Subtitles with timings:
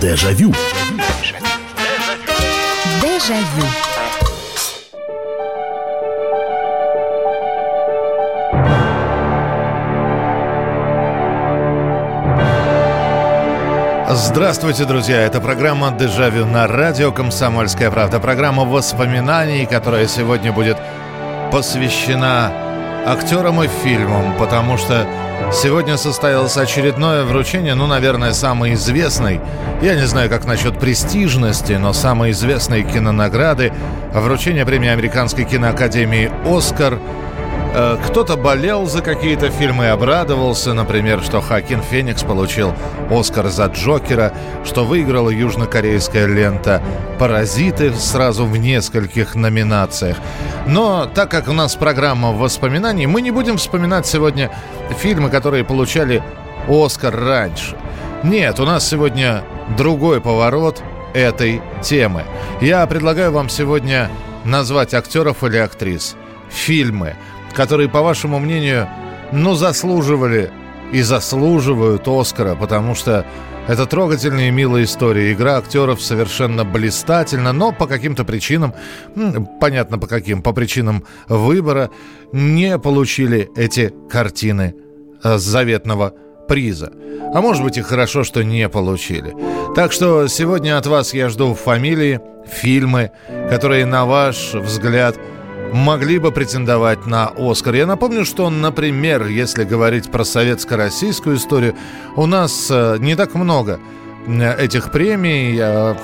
[0.00, 0.52] Дежавю.
[3.02, 3.66] Дежавю.
[14.10, 15.22] Здравствуйте, друзья!
[15.22, 18.20] Это программа «Дежавю» на радио «Комсомольская правда».
[18.20, 20.76] Программа воспоминаний, которая сегодня будет
[21.50, 22.52] посвящена
[23.06, 25.06] актерам и фильмам, потому что
[25.52, 29.40] сегодня состоялось очередное вручение, ну, наверное, самой известной,
[29.82, 33.72] я не знаю, как насчет престижности, но самой известной кинонаграды,
[34.12, 36.98] вручение премии Американской киноакадемии «Оскар»
[37.76, 42.72] кто-то болел за какие-то фильмы и обрадовался, например, что Хакин Феникс получил
[43.10, 44.32] Оскар за Джокера,
[44.64, 46.82] что выиграла южнокорейская лента
[47.18, 50.16] «Паразиты» сразу в нескольких номинациях.
[50.66, 54.50] Но так как у нас программа воспоминаний, мы не будем вспоминать сегодня
[54.98, 56.22] фильмы, которые получали
[56.68, 57.76] Оскар раньше.
[58.22, 59.44] Нет, у нас сегодня
[59.76, 60.82] другой поворот
[61.12, 62.24] этой темы.
[62.62, 64.10] Я предлагаю вам сегодня
[64.44, 66.16] назвать актеров или актрис.
[66.48, 67.16] Фильмы,
[67.56, 68.86] которые, по вашему мнению,
[69.32, 70.50] ну, заслуживали
[70.92, 73.24] и заслуживают Оскара, потому что
[73.66, 75.32] это трогательная и милая история.
[75.32, 78.74] Игра актеров совершенно блистательна, но по каким-то причинам,
[79.60, 81.90] понятно по каким, по причинам выбора,
[82.32, 84.74] не получили эти картины
[85.24, 86.12] э, заветного
[86.46, 86.92] приза.
[87.34, 89.34] А может быть и хорошо, что не получили.
[89.74, 93.10] Так что сегодня от вас я жду фамилии, фильмы,
[93.50, 95.16] которые, на ваш взгляд,
[95.72, 97.74] могли бы претендовать на Оскар.
[97.74, 101.74] Я напомню, что, например, если говорить про советско-российскую историю,
[102.16, 103.80] у нас э, не так много
[104.26, 105.56] э, этих премий.
[105.58, 105.94] Э,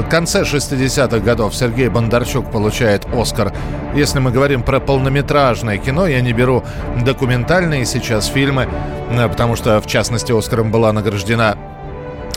[0.00, 3.52] в конце 60-х годов Сергей Бондарчук получает Оскар.
[3.94, 6.64] Если мы говорим про полнометражное кино, я не беру
[7.04, 8.68] документальные сейчас фильмы,
[9.10, 11.71] потому что, в частности, Оскаром была награждена Э,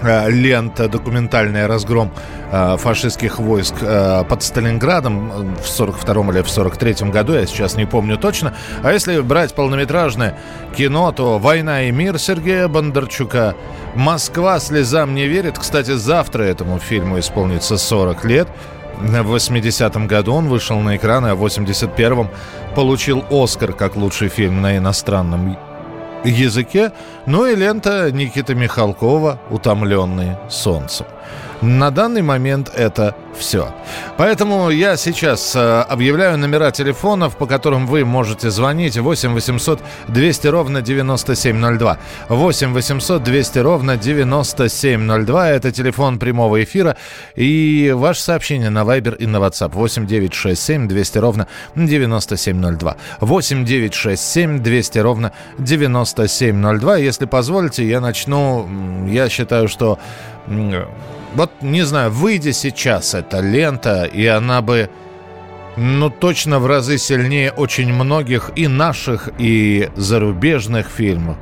[0.04, 2.12] лента документальная «Разгром
[2.52, 7.86] э, фашистских войск э, под Сталинградом в 42 или в 43 году, я сейчас не
[7.86, 8.54] помню точно.
[8.84, 10.38] А если брать полнометражное
[10.76, 13.56] кино, то «Война и мир» Сергея Бондарчука,
[13.96, 15.58] «Москва слезам не верит».
[15.58, 18.48] Кстати, завтра этому фильму исполнится 40 лет.
[19.00, 22.30] В 80-м году он вышел на экраны, а в 81-м
[22.76, 25.58] получил «Оскар» как лучший фильм на иностранном
[26.30, 26.92] языке,
[27.26, 31.06] ну и лента Никиты Михалкова «Утомленные солнцем».
[31.62, 33.74] На данный момент это все.
[34.18, 40.48] Поэтому я сейчас э, объявляю номера телефонов, по которым вы можете звонить 8 800 200
[40.48, 41.98] ровно 9702.
[42.30, 45.50] 8 800 200 ровно 9702.
[45.50, 46.98] Это телефон прямого эфира.
[47.36, 52.98] И ваше сообщение на Viber и на WhatsApp 8 967 200 ровно 9702.
[53.20, 56.98] 8 967 200 ровно 9702.
[56.98, 58.68] Если позволите, я начну.
[59.08, 60.00] Я считаю, что
[61.36, 64.90] вот, не знаю, выйдя сейчас эта лента, и она бы,
[65.76, 71.38] ну, точно в разы сильнее очень многих и наших, и зарубежных фильмов.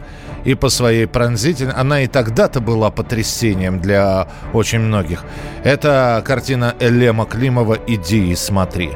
[0.46, 1.74] И по своей пронзительной...
[1.74, 5.24] Она и тогда-то была потрясением для очень многих.
[5.64, 8.92] Это картина Элема Климова «Иди и смотри».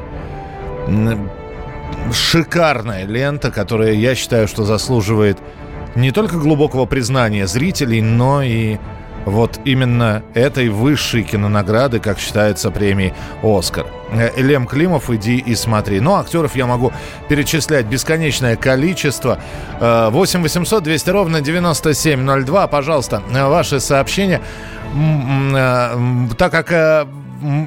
[2.12, 5.38] Шикарная лента, которая, я считаю, что заслуживает
[5.94, 8.76] не только глубокого признания зрителей, но и
[9.28, 13.12] вот именно этой высшей кинонаграды, как считается премией
[13.42, 13.86] «Оскар».
[14.12, 16.00] Э, Лем Климов, иди и смотри.
[16.00, 16.92] Ну, актеров я могу
[17.28, 19.38] перечислять бесконечное количество.
[19.80, 22.66] 8 800 200 ровно 9702.
[22.68, 24.40] Пожалуйста, э, ваши сообщения.
[24.94, 25.96] Э,
[26.36, 27.08] так как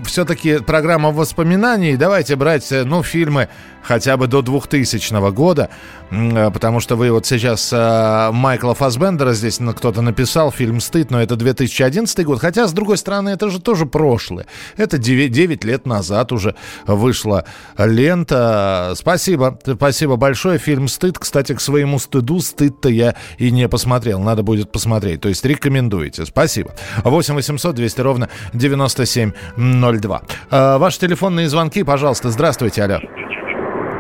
[0.05, 3.47] все-таки программа воспоминаний, давайте брать, ну, фильмы
[3.84, 5.69] хотя бы до 2000 года,
[6.09, 11.22] э, потому что вы вот сейчас э, Майкла Фасбендера здесь кто-то написал, фильм «Стыд», но
[11.22, 14.46] это 2011 год, хотя, с другой стороны, это же тоже прошлое.
[14.78, 16.56] Это 9, 9 лет назад уже
[16.86, 17.46] вышла
[17.78, 18.94] лента.
[18.96, 20.58] Спасибо, спасибо большое.
[20.58, 25.22] Фильм «Стыд», кстати, к своему стыду «Стыд»-то я и не посмотрел, надо будет посмотреть.
[25.22, 26.25] То есть рекомендуете.
[26.25, 26.72] Спасибо.
[27.04, 30.22] 8 800 200 ровно 9702.
[30.50, 32.30] Э, ваши телефонные звонки, пожалуйста.
[32.30, 33.00] Здравствуйте, алло.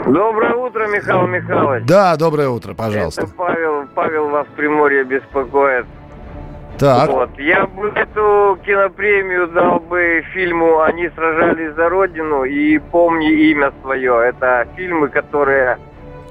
[0.05, 1.85] Доброе утро, Михаил Михайлович.
[1.85, 3.21] Да, доброе утро, пожалуйста.
[3.21, 5.85] Это Павел, Павел вас в Приморье беспокоит.
[6.77, 7.09] Так.
[7.09, 7.29] Вот.
[7.37, 14.29] Я бы эту кинопремию дал бы фильму «Они сражались за Родину» и «Помни имя свое».
[14.29, 15.77] Это фильмы, которые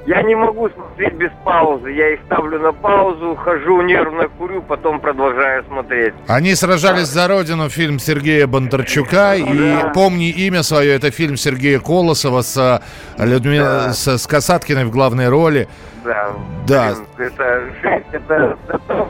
[0.07, 1.91] я не могу смотреть без паузы.
[1.91, 6.15] Я их ставлю на паузу, хожу, нервно курю, потом продолжаю смотреть.
[6.27, 9.35] Они сражались за родину, фильм Сергея Бондарчука.
[9.35, 12.83] И помни имя свое, это фильм Сергея Колосова с,
[13.19, 13.59] Людми...
[13.59, 13.93] да.
[13.93, 15.69] с, с Касаткиной в главной роли.
[16.05, 16.33] Да.
[16.67, 16.95] Да.
[17.19, 19.09] Это, это, это, это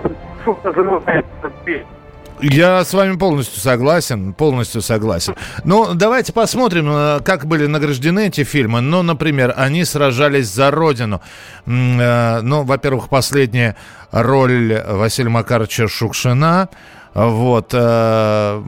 [2.43, 5.35] Я с вами полностью согласен, полностью согласен.
[5.65, 8.81] Ну, давайте посмотрим, э, как были награждены эти фильмы.
[8.81, 11.21] Ну, например, они сражались за Родину.
[11.67, 13.77] Э, ну, во-первых, последняя
[14.11, 16.71] роль Василия Макаровича Шукшина.
[17.13, 17.71] Вот.
[17.75, 18.63] Э,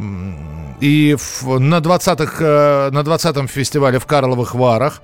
[0.81, 5.01] и на 20-х, на 20-м фестивале в Карловых Варах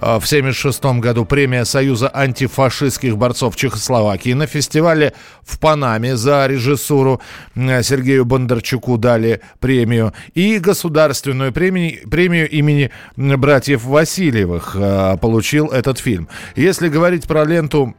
[0.00, 4.32] в 1976 году премия Союза антифашистских борцов Чехословакии.
[4.32, 5.12] На фестивале
[5.42, 7.20] в Панаме за режиссуру
[7.54, 10.12] Сергею Бондарчуку дали премию.
[10.34, 16.28] И государственную премию, премию имени братьев Васильевых а, получил этот фильм.
[16.54, 17.94] Если говорить про ленту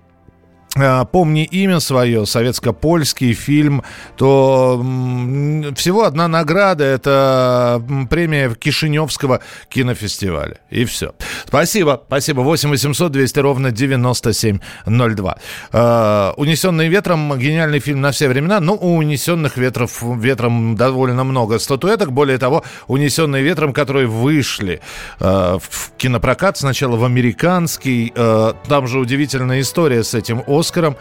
[1.11, 3.83] «Помни имя свое», советско-польский фильм,
[4.17, 4.77] то
[5.75, 10.59] всего одна награда– это премия Кишиневского кинофестиваля.
[10.69, 11.15] И все.
[11.47, 12.41] Спасибо, спасибо.
[12.41, 15.37] 8 800 200 ровно 9702.
[15.73, 18.59] Э, «Унесенный ветром»– гениальный фильм на все времена.
[18.59, 22.11] Ну, у «Унесенных ветров, ветром» довольно много статуэток.
[22.11, 24.81] Более того, «Унесенные ветром», которые вышли
[25.19, 28.13] э, в кинопрокат, сначала в американский,
[28.67, 30.97] там же удивительная история с этим Оскаром.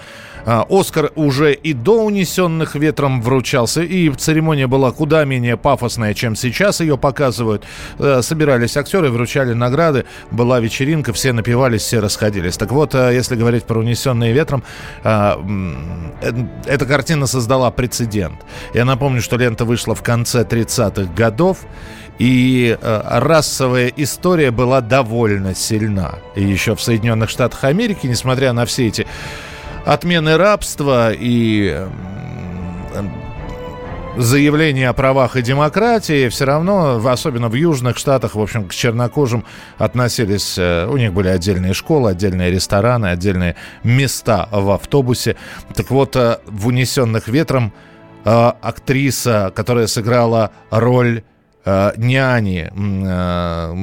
[0.50, 6.37] А, Оскар уже и до «Унесенных ветром» вручался, и церемония была куда менее пафосная, чем
[6.37, 7.64] сейчас ее показывают.
[7.99, 12.56] Э, собирались актеры, вручали награды, была вечеринка, все напивались, все расходились.
[12.56, 14.62] Так вот, э, если говорить про «Унесенные ветром»,
[15.05, 15.34] э,
[16.64, 18.37] эта картина создала прецедент.
[18.72, 21.58] Я напомню, что лента вышла в конце 30-х годов,
[22.19, 26.14] и расовая история была довольно сильна.
[26.34, 29.06] И еще в Соединенных Штатах Америки, несмотря на все эти
[29.88, 31.88] отмены рабства и э,
[34.19, 39.46] заявления о правах и демократии, все равно, особенно в южных штатах, в общем, к чернокожим
[39.79, 45.37] относились, э, у них были отдельные школы, отдельные рестораны, отдельные места в автобусе.
[45.75, 47.73] Так вот, э, в «Унесенных ветром»
[48.25, 51.38] актриса, которая сыграла роль э,
[51.97, 53.75] няни э,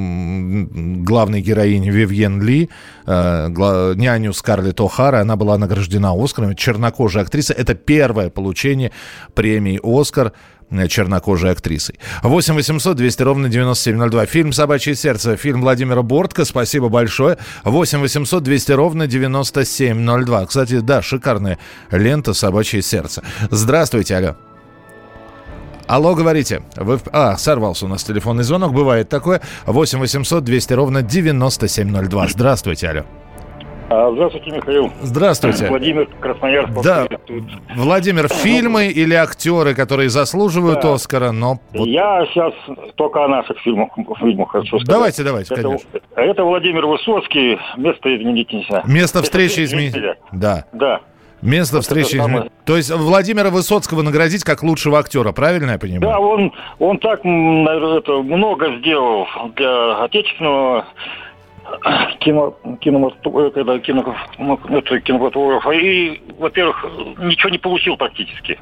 [1.04, 2.68] главной героини Вивьен Ли,
[3.06, 3.48] э,
[3.96, 7.52] няню Скарлетт О'Хара, она была награждена Оскаром, чернокожая актриса.
[7.52, 8.92] Это первое получение
[9.34, 10.32] премии «Оскар»
[10.70, 11.98] э, чернокожей актрисой.
[12.22, 14.26] 8 800 200 ровно 9702.
[14.26, 16.44] Фильм «Собачье сердце», фильм Владимира Бортко.
[16.44, 17.38] Спасибо большое.
[17.64, 20.46] 8 800 200 ровно 9702.
[20.46, 21.58] Кстати, да, шикарная
[21.90, 23.22] лента «Собачье сердце».
[23.50, 24.45] Здравствуйте, алло.
[25.86, 26.62] Алло, говорите.
[26.76, 26.98] Вы...
[27.12, 28.72] А, сорвался у нас телефонный звонок.
[28.72, 29.40] Бывает такое.
[29.66, 32.28] 8 800 200 ровно 9702.
[32.28, 33.02] Здравствуйте, алло.
[33.88, 34.92] А, здравствуйте, Михаил.
[35.00, 35.68] Здравствуйте.
[35.68, 36.82] Владимир Красноярск.
[36.82, 37.06] Да,
[37.76, 40.94] Владимир, фильмы или актеры, которые заслуживают да.
[40.94, 41.60] Оскара, но...
[41.72, 42.52] Я сейчас
[42.96, 44.86] только о наших фильмах, фильмах хочу сказать.
[44.88, 45.88] Давайте, давайте, это, конечно.
[46.16, 48.82] Это Владимир Высоцкий, место изменить нельзя.
[48.86, 49.94] Место встречи изменить.
[50.32, 50.64] Да.
[50.72, 51.00] Да.
[51.42, 52.16] Место встречи.
[52.16, 52.50] Самое...
[52.64, 56.00] То есть Владимира Высоцкого наградить как лучшего актера, правильно я понимаю?
[56.00, 60.86] Да, он, он так это, много сделал для отечественного
[62.20, 63.12] кино, кино,
[63.54, 64.16] когда кино,
[64.68, 65.70] это кинематографа.
[65.70, 66.84] И, во-первых,
[67.18, 68.58] ничего не получил практически.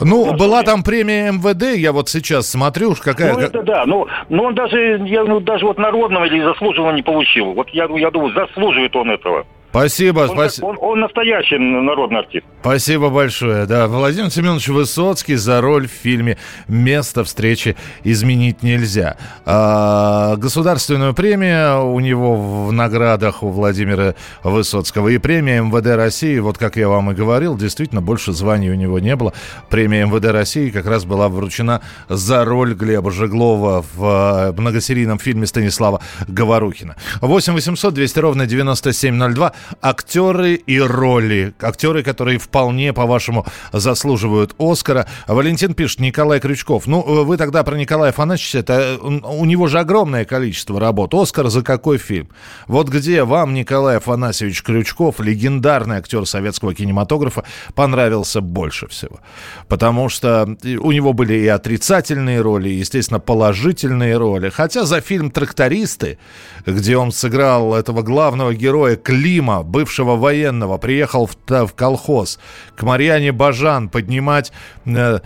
[0.00, 3.34] Ну, Потому была там премия МВД, я вот сейчас смотрю, уж какая...
[3.34, 7.02] Ну, это да, но, но он даже, я, ну, даже вот народного или заслуженного не
[7.02, 7.52] получил.
[7.52, 9.44] Вот я, я думаю, заслуживает он этого.
[9.76, 10.66] Спасибо, он, спасибо.
[10.66, 12.46] Он, он настоящий народный артист.
[12.60, 13.66] Спасибо большое.
[13.66, 19.18] Да, Владимир Семенович Высоцкий за роль в фильме «Место встречи изменить нельзя».
[19.44, 26.56] А, государственную премию у него в наградах у Владимира Высоцкого и премия МВД России, вот
[26.56, 29.34] как я вам и говорил, действительно больше званий у него не было.
[29.68, 36.00] Премия МВД России как раз была вручена за роль Глеба Жеглова в многосерийном фильме Станислава
[36.26, 36.96] Говорухина.
[37.20, 41.54] 8 800 200 ровно 9702 актеры и роли.
[41.60, 45.06] Актеры, которые вполне, по-вашему, заслуживают Оскара.
[45.26, 46.86] Валентин пишет, Николай Крючков.
[46.86, 51.14] Ну, вы тогда про Николая Афанасьевича, это у него же огромное количество работ.
[51.14, 52.28] Оскар за какой фильм?
[52.66, 57.44] Вот где вам Николай Афанасьевич Крючков, легендарный актер советского кинематографа,
[57.74, 59.20] понравился больше всего?
[59.68, 64.50] Потому что у него были и отрицательные роли, и, естественно, положительные роли.
[64.50, 66.18] Хотя за фильм «Трактористы»,
[66.64, 72.38] где он сыграл этого главного героя Клима, бывшего военного, приехал в, в колхоз.
[72.76, 74.52] К Марьяне Бажан поднимать
[74.84, 75.20] э,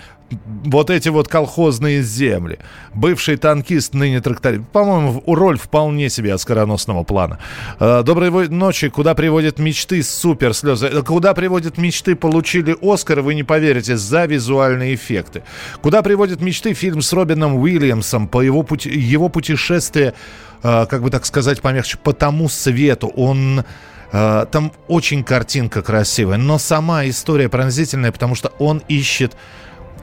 [0.64, 2.58] вот эти вот колхозные земли.
[2.94, 4.68] Бывший танкист, ныне тракторист.
[4.68, 7.38] По-моему, роль вполне себе оскароносного плана.
[7.78, 8.88] Э, доброй ночи.
[8.88, 10.02] Куда приводят мечты?
[10.02, 10.86] Супер слезы.
[10.86, 12.14] Э, куда приводят мечты?
[12.14, 15.42] Получили Оскар, вы не поверите, за визуальные эффекты.
[15.82, 16.74] Куда приводят мечты?
[16.74, 20.14] Фильм с Робином Уильямсом по его, пути, его путешествие,
[20.62, 23.08] э, как бы так сказать помягче, по тому свету.
[23.08, 23.64] Он
[24.12, 29.36] там очень картинка красивая, но сама история пронзительная, потому что он ищет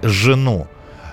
[0.01, 0.67] жену.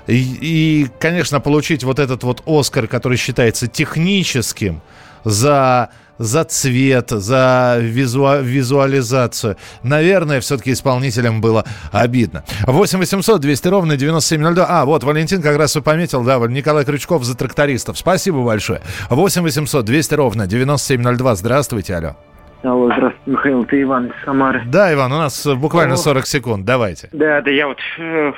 [0.06, 4.82] И, и, конечно, получить вот этот вот Оскар, который считается техническим,
[5.24, 9.56] за за цвет, за визу, визуализацию.
[9.82, 12.44] Наверное, все-таки исполнителям было обидно.
[12.66, 14.66] 8 800 200 ровно 9702.
[14.68, 17.98] А, вот, Валентин как раз и пометил, да, Николай Крючков за трактористов.
[17.98, 18.80] Спасибо большое.
[19.10, 21.34] 8 800 200 ровно 9702.
[21.34, 22.16] Здравствуйте, алло.
[22.62, 24.62] Алло, здравствуйте, Михаил, ты Иван из Самары.
[24.66, 27.10] Да, Иван, у нас буквально 40 секунд, давайте.
[27.12, 28.32] Да, да, я вот э,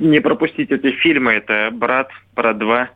[0.00, 2.88] не пропустить эти фильмы, это «Брат», «Брат 2»,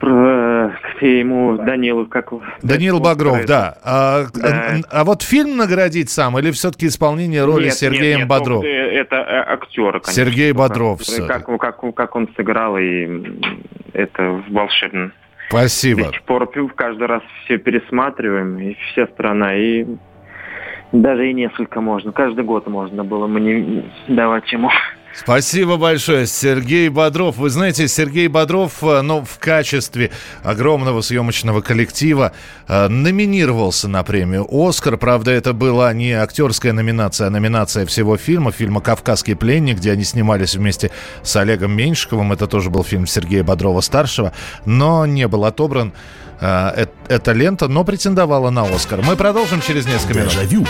[0.00, 3.78] где ему Данил как Данил Багров, да.
[3.82, 4.76] А, да.
[4.90, 8.62] а вот фильм наградить сам или все-таки исполнение роли нет, Сергеем нет, Бодров?
[8.62, 10.12] Нет, это э, актер, конечно.
[10.12, 11.00] Сергей Бодров.
[11.26, 13.08] Как, как, как, как он сыграл, и
[13.92, 15.12] это волшебно.
[15.48, 16.04] Спасибо.
[16.04, 19.84] До сих пор каждый раз все пересматриваем, и вся страна, и
[20.92, 22.12] даже и несколько можно.
[22.12, 24.70] Каждый год можно было мне давать ему.
[25.14, 27.36] Спасибо большое, Сергей Бодров.
[27.36, 30.10] Вы знаете, Сергей Бодров, э, ну, в качестве
[30.42, 32.32] огромного съемочного коллектива
[32.66, 34.96] э, номинировался на премию «Оскар».
[34.96, 40.04] Правда, это была не актерская номинация, а номинация всего фильма, фильма «Кавказский пленник», где они
[40.04, 40.90] снимались вместе
[41.22, 42.32] с Олегом Меньшиковым.
[42.32, 44.32] Это тоже был фильм Сергея Бодрова-старшего,
[44.64, 45.92] но не был отобран
[46.40, 49.02] э, эта лента, но претендовала на «Оскар».
[49.02, 50.32] Мы продолжим через несколько минут.
[50.32, 50.66] Дежавю.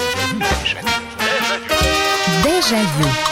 [2.45, 3.32] Дежавю.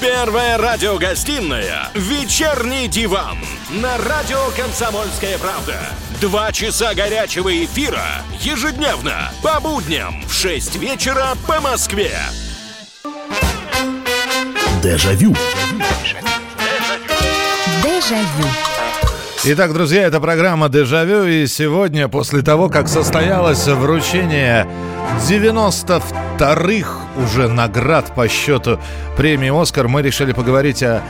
[0.00, 3.36] Первая радиогостинная «Вечерний диван»
[3.70, 5.74] на радио «Комсомольская правда».
[6.20, 8.06] Два часа горячего эфира
[8.38, 12.12] ежедневно по будням в 6 вечера по Москве.
[14.80, 15.34] Дежавю.
[17.82, 18.67] Дежавю.
[19.44, 24.66] Итак, друзья, это программа «Дежавю», и сегодня, после того, как состоялось вручение
[25.28, 28.80] 92-х уже наград по счету
[29.16, 31.02] премии «Оскар», мы решили поговорить о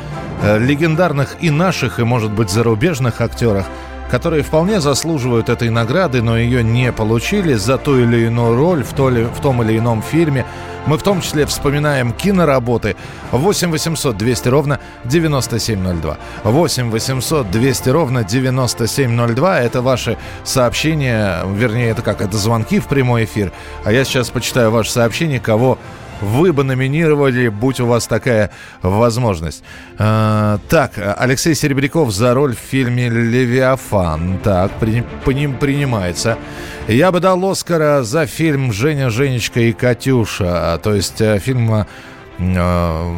[0.42, 3.64] легендарных и наших, и, может быть, зарубежных актерах–
[4.10, 8.92] которые вполне заслуживают этой награды, но ее не получили за ту или иную роль в,
[8.92, 10.46] то ли, в том или ином фильме.
[10.86, 12.96] Мы в том числе вспоминаем киноработы
[13.32, 16.16] 8 800 200 ровно 9702.
[16.44, 19.60] 8 800 200 ровно 9702.
[19.60, 23.52] Это ваши сообщения, вернее, это как, это звонки в прямой эфир.
[23.84, 25.78] А я сейчас почитаю ваше сообщение, кого
[26.20, 28.50] вы бы номинировали, будь у вас такая
[28.82, 29.62] возможность.
[29.98, 34.38] А, так, Алексей Серебряков за роль в фильме «Левиафан».
[34.42, 36.38] Так, при, по ним принимается.
[36.86, 40.80] Я бы дал Оскара за фильм «Женя, Женечка и Катюша».
[40.82, 41.84] То есть э, фильм э,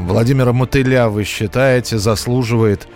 [0.06, 2.88] Владимира Мотыля, вы считаете, заслуживает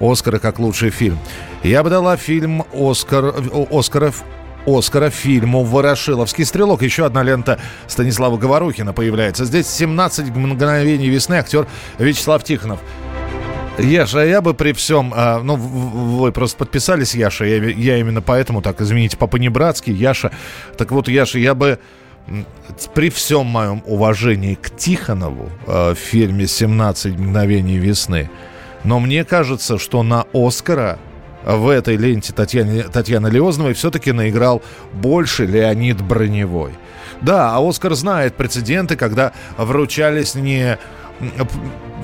[0.00, 1.18] Оскара как лучший фильм.
[1.62, 3.34] Я бы дала фильм Оскар,
[3.70, 4.24] Оскаров
[4.78, 6.82] Оскара фильму «Ворошиловский стрелок».
[6.82, 9.44] Еще одна лента Станислава Говорухина появляется.
[9.44, 11.66] Здесь «17 мгновений весны» актер
[11.98, 12.80] Вячеслав Тихонов.
[13.78, 18.62] Яша, я бы при всем, а, ну, вы просто подписались, Яша, я, я именно поэтому
[18.62, 20.32] так, извините, по-понебратски, Яша.
[20.76, 21.78] Так вот, Яша, я бы
[22.94, 28.30] при всем моем уважении к Тихонову э, в фильме «17 мгновений весны»,
[28.84, 30.98] но мне кажется, что на Оскара
[31.44, 36.72] в этой ленте Татьяны, Татьяны Леозновой все-таки наиграл больше Леонид Броневой.
[37.20, 40.78] Да, а Оскар знает прецеденты, когда вручались не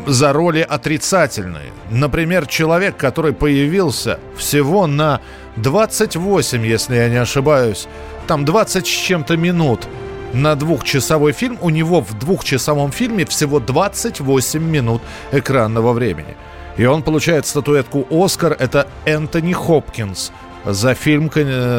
[0.07, 1.73] за роли отрицательные.
[1.91, 5.21] Например, человек, который появился всего на
[5.57, 7.89] 28, если я не ошибаюсь,
[8.27, 9.89] там 20 с чем-то минут
[10.33, 15.03] на двухчасовой фильм, у него в двухчасовом фильме всего 28 минут
[15.33, 16.37] экранного времени.
[16.77, 18.53] И он получает статуэтку «Оскар».
[18.59, 20.33] Это Энтони Хопкинс
[20.65, 21.31] за фильм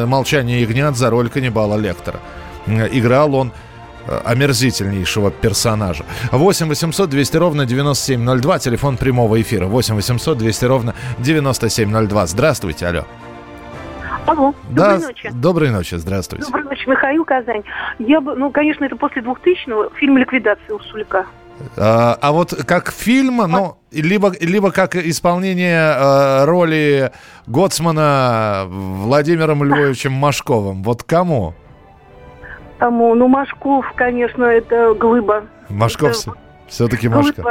[0.08, 2.20] «Молчание ягнят» за роль каннибала Лектора.
[2.66, 3.52] Играл он
[4.06, 6.04] э, омерзительнейшего персонажа.
[6.32, 9.66] 8 800 200 ровно 9702, телефон прямого эфира.
[9.66, 12.26] 8 800 200 ровно 9702.
[12.26, 13.04] Здравствуйте, алло.
[14.26, 15.30] Алло, да, доброй ночи.
[15.32, 16.44] Доброй ночи, здравствуйте.
[16.44, 17.62] Доброй ночи, Михаил Казань.
[17.98, 21.24] Я бы, ну, конечно, это после 2000-го, фильм «Ликвидация» у Сулика.
[21.76, 27.12] А, а вот как фильм, ну, либо, либо как исполнение э, роли
[27.46, 30.82] Гоцмана Владимиром Львовичем Машковым.
[30.82, 31.54] Вот кому?
[32.78, 35.44] Тому, ну, Машков, конечно, это глыба.
[35.68, 36.34] Машков это...
[36.68, 37.44] все-таки Машков.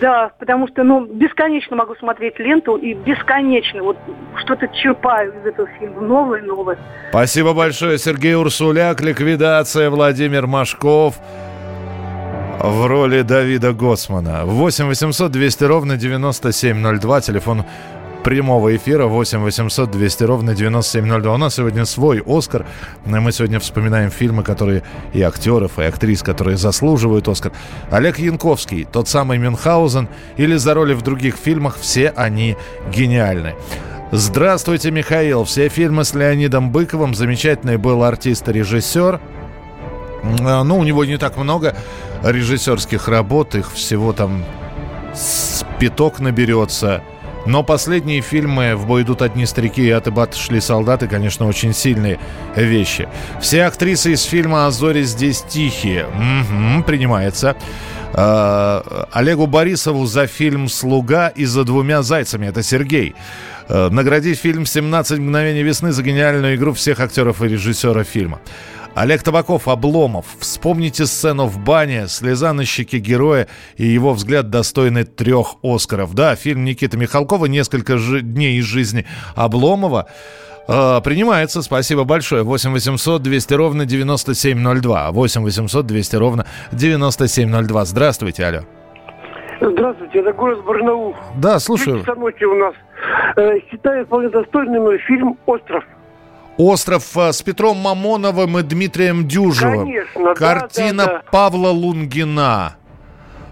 [0.00, 3.96] Да, потому что, ну, бесконечно могу смотреть ленту и бесконечно вот
[4.36, 6.78] что-то черпаю из этого фильма, новое, новое.
[7.10, 11.18] Спасибо большое, Сергей Урсуляк, ликвидация, Владимир Машков
[12.60, 14.44] в роли Давида Гоцмана.
[14.44, 17.64] 8 800 200 ровно 9702, телефон
[18.24, 21.34] прямого эфира 8 800 200 ровно 9702.
[21.34, 22.66] У нас сегодня свой Оскар.
[23.04, 27.52] Мы сегодня вспоминаем фильмы, которые и актеров, и актрис, которые заслуживают Оскар.
[27.90, 32.56] Олег Янковский, тот самый Мюнхгаузен или за роли в других фильмах, все они
[32.92, 33.54] гениальны.
[34.10, 35.44] Здравствуйте, Михаил.
[35.44, 37.14] Все фильмы с Леонидом Быковым.
[37.14, 39.20] Замечательный был артист и режиссер.
[40.22, 41.76] А, ну, у него не так много
[42.22, 43.54] режиссерских работ.
[43.54, 44.44] Их всего там
[45.14, 47.02] с пяток наберется.
[47.46, 52.18] Но последние фильмы «В бой идут одни старики» и «От шли солдаты», конечно, очень сильные
[52.54, 53.08] вещи.
[53.40, 56.06] Все актрисы из фильма «А здесь тихие».
[56.06, 57.56] Угу, принимается.
[58.12, 58.82] Э,
[59.12, 62.46] Олегу Борисову за фильм «Слуга» и «За двумя зайцами».
[62.46, 63.14] Это Сергей.
[63.68, 68.40] Э, наградить фильм «17 мгновений весны» за гениальную игру всех актеров и режиссера фильма.
[69.00, 70.26] Олег Табаков, Обломов.
[70.40, 76.14] Вспомните сцену в бане, слеза на щеке героя и его взгляд достойный трех Оскаров.
[76.14, 80.06] Да, фильм Никиты Михалкова «Несколько жи- дней из жизни Обломова».
[80.66, 82.42] Э, принимается, спасибо большое.
[82.42, 85.12] 8 800 200 ровно 9702.
[85.12, 87.84] 8 800 200 ровно 9702.
[87.84, 88.60] Здравствуйте, алло.
[89.60, 91.14] Здравствуйте, это город Барнаул.
[91.36, 92.02] Да, слушаю.
[92.02, 92.74] Три ночи у нас.
[93.36, 95.84] Э, считаю вполне достойным фильм «Остров».
[96.58, 99.86] Остров э, с Петром Мамоновым и Дмитрием Дюжевым.
[99.86, 101.22] Конечно, да, Картина да, да.
[101.30, 102.74] Павла Лунгина.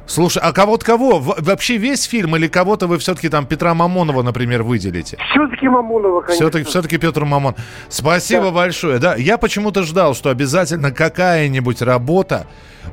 [0.06, 1.18] Слушай, а кого-то кого?
[1.18, 5.18] Вообще весь фильм или кого-то вы все-таки там Петра Мамонова, например, выделите?
[5.30, 6.46] Все-таки Мамонова, конечно.
[6.46, 7.54] Все-таки, все-таки Петр Мамон.
[7.88, 8.98] Спасибо большое.
[8.98, 12.46] Да, я почему-то ждал, что обязательно какая-нибудь работа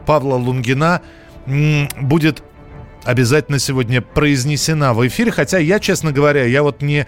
[0.06, 1.02] Павла Лунгина
[1.46, 2.44] будет
[3.04, 5.32] обязательно сегодня произнесена в эфире.
[5.32, 7.06] Хотя я, честно говоря, я вот не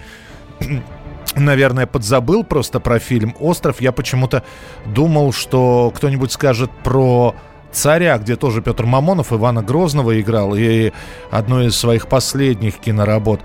[1.35, 3.81] наверное, подзабыл просто про фильм «Остров».
[3.81, 4.43] Я почему-то
[4.85, 7.35] думал, что кто-нибудь скажет про
[7.71, 10.91] «Царя», где тоже Петр Мамонов Ивана Грозного играл, и
[11.31, 13.41] одной из своих последних киноработ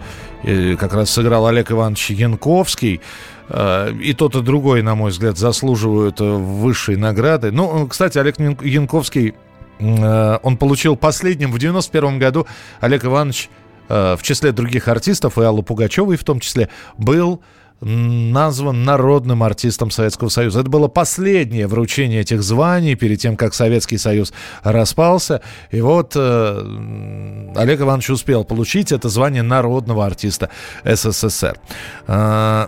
[0.79, 3.01] как раз сыграл Олег Иванович Янковский.
[3.49, 7.51] Э, И тот, и другой, на мой взгляд, заслуживают э, высшей награды.
[7.51, 9.35] Ну, кстати, Олег Ян- Янковский,
[9.81, 12.47] э, он получил последним в 91 году.
[12.81, 13.51] Олег Иванович
[13.89, 17.41] в числе других артистов, и Аллы Пугачевой в том числе, был
[17.81, 20.61] назван народным артистом Советского Союза.
[20.61, 25.41] Это было последнее вручение этих званий перед тем, как Советский Союз распался.
[25.71, 30.51] И вот э, Олег Иванович успел получить это звание народного артиста
[30.85, 31.59] СССР.
[32.07, 32.67] Э,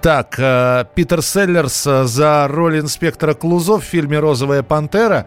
[0.00, 5.26] так, э, Питер Селлерс э, за роль инспектора Клузо в фильме «Розовая пантера».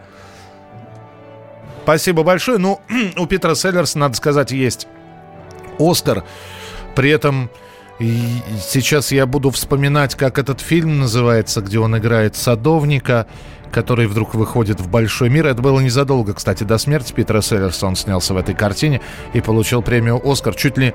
[1.84, 2.58] Спасибо большое.
[2.58, 2.80] Ну,
[3.16, 4.88] у Питера Селлерса, надо сказать, есть
[5.78, 6.24] Оскар.
[6.96, 7.50] При этом
[7.98, 13.26] и сейчас я буду вспоминать, как этот фильм называется, где он играет садовника,
[13.72, 15.46] который вдруг выходит в большой мир.
[15.46, 17.86] Это было незадолго, кстати, до смерти Питера Селлерса.
[17.86, 19.00] Он снялся в этой картине
[19.32, 20.54] и получил премию «Оскар».
[20.54, 20.94] Чуть ли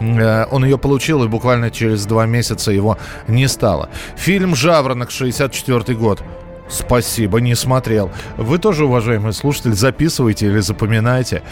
[0.00, 3.90] э, он ее получил, и буквально через два месяца его не стало.
[4.16, 6.22] Фильм «Жаворонок», 64 год.
[6.68, 8.10] Спасибо, не смотрел.
[8.36, 11.42] Вы тоже, уважаемый слушатель, записывайте или запоминайте.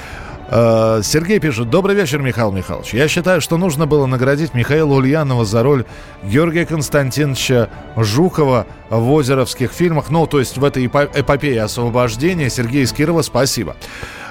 [0.48, 1.70] Э, Сергей пишет.
[1.70, 2.94] Добрый вечер, Михаил Михайлович.
[2.94, 5.84] Я считаю, что нужно было наградить Михаила Ульянова за роль
[6.22, 10.10] Георгия Константиновича Жукова в озеровских фильмах.
[10.10, 12.48] Ну, то есть в этой эпо- эпопее освобождения.
[12.48, 13.76] Сергей из Кирова, спасибо.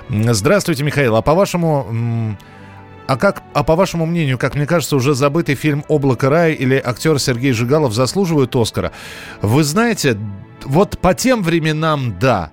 [0.10, 1.16] Здравствуйте, Михаил.
[1.16, 2.38] А по-вашему...
[3.08, 6.82] а как, а по вашему мнению, как мне кажется, уже забытый фильм «Облако рая» или
[6.84, 8.92] актер Сергей Жигалов заслуживают Оскара?
[9.42, 10.18] Вы знаете,
[10.64, 12.52] вот по тем временам, да.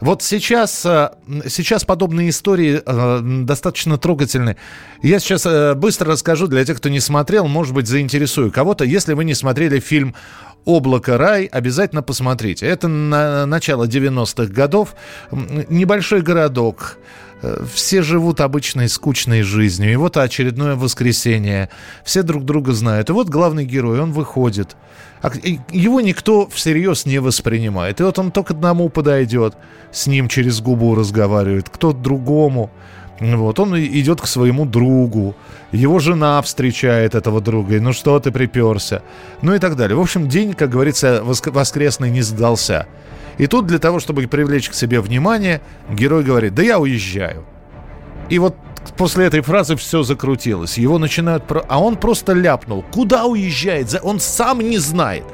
[0.00, 1.10] Вот сейчас, э,
[1.48, 4.56] сейчас подобные истории э, достаточно трогательны.
[5.02, 8.84] Я сейчас э, быстро расскажу для тех, кто не смотрел, может быть, заинтересую кого-то.
[8.84, 10.14] Если вы не смотрели фильм
[10.64, 12.66] «Облако рай», обязательно посмотрите.
[12.66, 14.94] Это на начало 90-х годов.
[15.30, 16.98] Небольшой городок,
[17.72, 19.92] все живут обычной скучной жизнью.
[19.92, 21.68] И вот очередное воскресенье.
[22.04, 23.10] Все друг друга знают.
[23.10, 24.76] И вот главный герой, он выходит.
[25.22, 25.30] А
[25.70, 28.00] Его никто всерьез не воспринимает.
[28.00, 29.54] И вот он только одному подойдет,
[29.92, 32.70] с ним через губу разговаривает, кто другому.
[33.20, 35.34] Вот, он идет к своему другу.
[35.72, 37.76] Его жена встречает этого друга.
[37.76, 39.02] И, Ну что ты приперся?
[39.42, 39.96] Ну и так далее.
[39.96, 42.86] В общем, день, как говорится, воск- воскресный не сдался.
[43.38, 47.44] И тут для того, чтобы привлечь к себе внимание, герой говорит, да я уезжаю.
[48.28, 48.56] И вот
[48.96, 50.76] после этой фразы все закрутилось.
[50.78, 51.46] Его начинают...
[51.46, 52.84] про- А он просто ляпнул.
[52.92, 53.94] Куда уезжает?
[54.02, 55.24] Он сам не знает.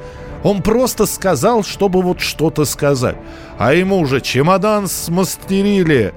[0.45, 3.15] Он просто сказал, чтобы вот что-то сказать.
[3.57, 6.13] А ему уже чемодан смастерили,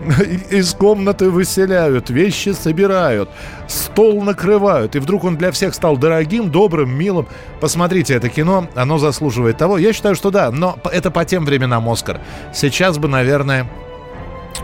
[0.50, 3.28] из комнаты выселяют, вещи собирают,
[3.66, 4.94] стол накрывают.
[4.94, 7.26] И вдруг он для всех стал дорогим, добрым, милым.
[7.60, 9.78] Посмотрите это кино, оно заслуживает того.
[9.78, 12.20] Я считаю, что да, но это по тем временам Оскар.
[12.54, 13.68] Сейчас бы, наверное,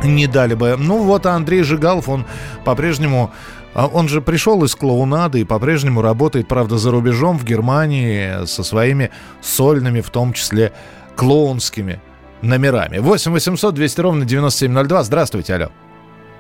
[0.04, 0.76] не дали бы.
[0.78, 2.24] Ну вот Андрей Жигалов, он
[2.64, 8.44] по-прежнему а он же пришел из клоунады и по-прежнему работает, правда, за рубежом в Германии
[8.46, 9.10] со своими
[9.40, 10.72] сольными, в том числе
[11.16, 12.00] клоунскими
[12.42, 12.98] номерами.
[12.98, 15.02] 8 800 200 ровно 9702.
[15.04, 15.66] Здравствуйте, алло.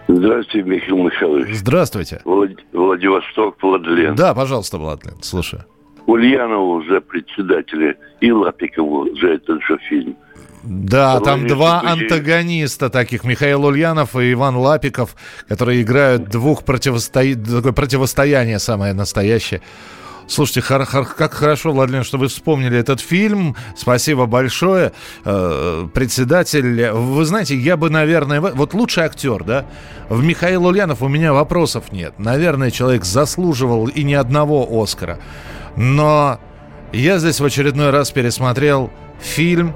[0.08, 1.54] Здравствуйте, Михаил Михайлович.
[1.54, 2.20] Здравствуйте.
[2.24, 2.50] Влад...
[2.72, 4.14] Владивосток, Владлен.
[4.14, 5.64] Да, пожалуйста, Владлен, слушаю.
[6.06, 10.16] Ульянову за председателя и Лапикову за этот же фильм–
[10.68, 15.16] да, там два антагониста таких, Михаил Ульянов и Иван Лапиков,
[15.48, 17.22] которые играют двух противосто...
[17.34, 19.62] такое противостояние самое настоящее.
[20.26, 23.56] Слушайте, хор- хор- как хорошо, Владимир, что вы вспомнили этот фильм.
[23.78, 24.92] Спасибо большое.
[25.24, 29.64] Э, председатель, вы знаете, я бы, наверное, вот лучший актер, да?
[30.10, 32.18] В Михаил Ульянов у меня вопросов нет.
[32.18, 35.18] Наверное, человек заслуживал и ни одного Оскара.
[35.76, 36.38] Но
[36.92, 38.90] я здесь в очередной раз пересмотрел
[39.22, 39.74] фильм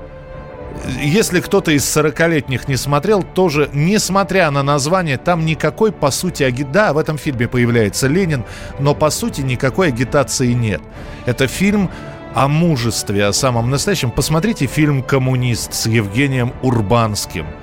[1.00, 6.62] если кто-то из 40-летних не смотрел, тоже, несмотря на название, там никакой, по сути, аги...
[6.62, 8.44] Да, в этом фильме появляется Ленин,
[8.78, 10.80] но, по сути, никакой агитации нет.
[11.26, 11.90] Это фильм
[12.34, 14.10] о мужестве, о самом настоящем.
[14.10, 17.46] Посмотрите фильм «Коммунист» с Евгением Урбанским–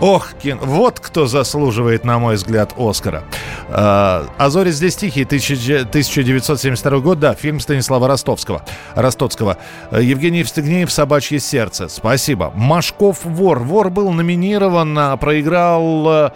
[0.00, 3.22] Ох, Кин, вот кто заслуживает, на мой взгляд, Оскара.
[3.68, 8.64] А, «А зори здесь тихие», 1972 год, да, фильм Станислава Ростовского.
[8.94, 9.56] Ростоцкого.
[9.92, 11.88] Евгений Евстигнеев «Собачье сердце».
[11.88, 12.52] Спасибо.
[12.54, 13.60] Машков «Вор».
[13.60, 16.32] «Вор» был номинирован, а проиграл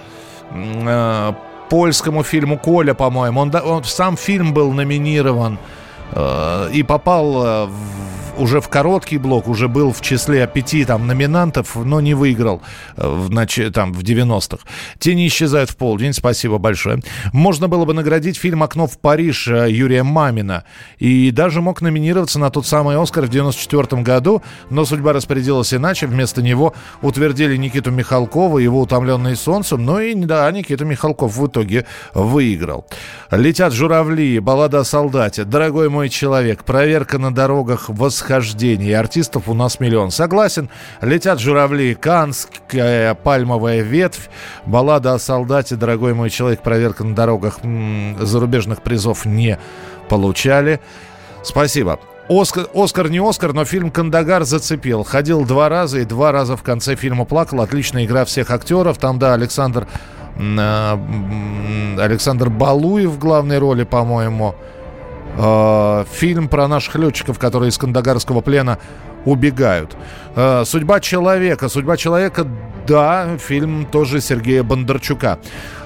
[0.52, 1.32] э,
[1.68, 3.40] польскому фильму «Коля», по-моему.
[3.40, 5.58] Он, он, сам фильм был номинирован
[6.72, 12.00] и попал в уже в короткий блок, уже был в числе пяти там номинантов, но
[12.00, 12.62] не выиграл
[12.96, 13.58] э, в, нач...
[13.74, 14.58] там, в 90-х.
[14.98, 17.02] Тени исчезают в полдень, спасибо большое.
[17.32, 20.64] Можно было бы наградить фильм «Окно в Париж» э, Юрия Мамина.
[20.98, 26.06] И даже мог номинироваться на тот самый «Оскар» в 94 году, но судьба распорядилась иначе.
[26.06, 29.84] Вместо него утвердили Никиту Михалкова, его «Утомленные солнцем».
[29.84, 32.86] Ну и да, Никита Михалков в итоге выиграл.
[33.30, 38.92] «Летят журавли», «Баллада о солдате», «Дорогой мой человек», «Проверка на дорогах», «Восхождение», восхождении.
[38.92, 40.10] Артистов у нас миллион.
[40.10, 40.68] Согласен,
[41.00, 44.28] летят журавли, Канская пальмовая ветвь,
[44.66, 47.58] баллада о солдате, дорогой мой человек, проверка на дорогах
[48.20, 49.58] зарубежных призов не
[50.08, 50.80] получали.
[51.42, 51.98] Спасибо.
[52.28, 55.02] Оскар, Оскар не Оскар, но фильм «Кандагар» зацепил.
[55.02, 57.62] Ходил два раза и два раза в конце фильма плакал.
[57.62, 58.98] Отличная игра всех актеров.
[58.98, 59.88] Там, да, Александр,
[60.36, 64.54] э, Александр Балуев в главной роли, по-моему.
[65.36, 68.78] Э, фильм про наших летчиков, которые из Кандагарского плена
[69.24, 69.96] убегают.
[70.36, 71.68] Э, судьба человека.
[71.68, 72.46] Судьба человека,
[72.86, 75.38] да, фильм тоже Сергея Бондарчука.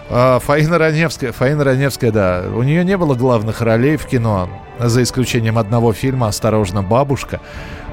[0.08, 5.02] Э, Фаина Раневская, Фаина Раневская, да, у нее не было главных ролей в кино, за
[5.02, 7.40] исключением одного фильма «Осторожно, бабушка».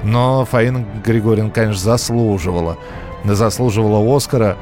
[0.03, 2.77] Но Фаина Григорьевна, конечно, заслуживала.
[3.25, 4.57] Заслуживала Оскара.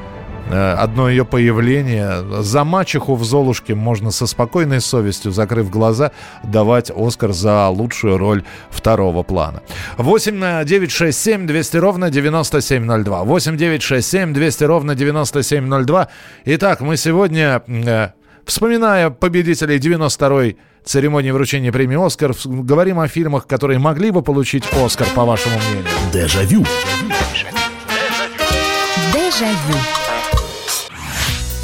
[0.50, 2.42] Э, одно ее появление.
[2.42, 8.44] За мачеху в «Золушке» можно со спокойной совестью, закрыв глаза, давать «Оскар» за лучшую роль
[8.70, 9.62] второго плана.
[9.98, 13.24] 8 9 6 7 200 ровно 9702.
[13.24, 16.08] 8 9 6 7 200 ровно 9702.
[16.46, 18.08] Итак, мы сегодня, э,
[18.46, 25.06] вспоминая победителей 92-й церемонии вручения премии «Оскар», говорим о фильмах, которые могли бы получить «Оскар»,
[25.14, 25.84] по вашему мнению.
[26.12, 26.64] Дежавю.
[29.12, 29.97] Дежавю.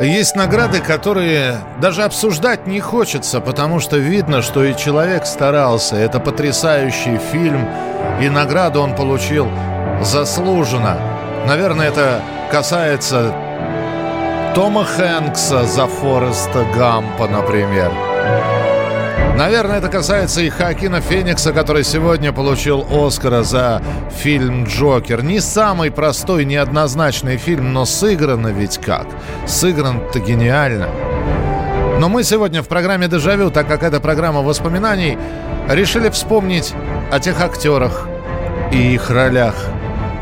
[0.00, 5.96] Есть награды, которые даже обсуждать не хочется, потому что видно, что и человек старался.
[5.96, 7.68] Это потрясающий фильм,
[8.18, 9.46] и награду он получил
[10.00, 10.96] заслуженно.
[11.46, 13.34] Наверное, это касается
[14.54, 17.92] Тома Хэнкса за Фореста Гампа, например.
[19.40, 25.22] Наверное, это касается и Хакина Феникса, который сегодня получил Оскара за фильм «Джокер».
[25.22, 29.06] Не самый простой, неоднозначный фильм, но сыграно ведь как?
[29.46, 30.90] Сыгран-то гениально.
[31.98, 35.16] Но мы сегодня в программе «Дежавю», так как это программа воспоминаний,
[35.70, 36.74] решили вспомнить
[37.10, 38.06] о тех актерах
[38.70, 39.54] и их ролях,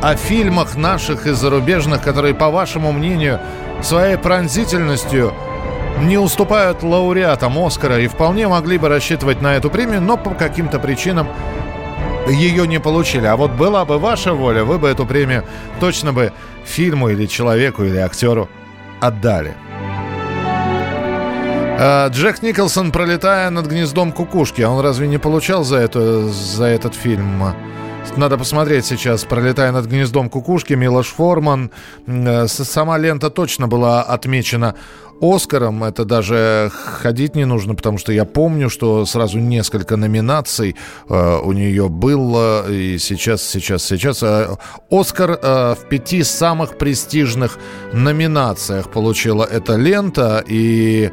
[0.00, 3.40] о фильмах наших и зарубежных, которые, по вашему мнению,
[3.82, 5.34] своей пронзительностью
[6.02, 10.78] не уступают лауреатам Оскара и вполне могли бы рассчитывать на эту премию, но по каким-то
[10.78, 11.28] причинам
[12.28, 13.26] ее не получили.
[13.26, 15.44] А вот была бы ваша воля, вы бы эту премию
[15.80, 16.32] точно бы
[16.64, 18.48] фильму или человеку или актеру
[19.00, 19.54] отдали.
[21.80, 26.64] А, Джек Николсон, пролетая над гнездом кукушки, а он разве не получал за, это, за
[26.64, 27.54] этот фильм
[28.16, 31.70] надо посмотреть сейчас, пролетая над гнездом кукушки, Милош Форман.
[32.06, 34.74] Э, сама лента точно была отмечена
[35.20, 35.84] Оскаром.
[35.84, 40.76] Это даже ходить не нужно, потому что я помню, что сразу несколько номинаций
[41.08, 42.70] э, у нее было.
[42.70, 44.22] И сейчас, сейчас, сейчас.
[44.22, 44.56] Э,
[44.90, 47.58] Оскар в пяти самых престижных
[47.92, 50.42] номинациях получила эта лента.
[50.46, 51.10] И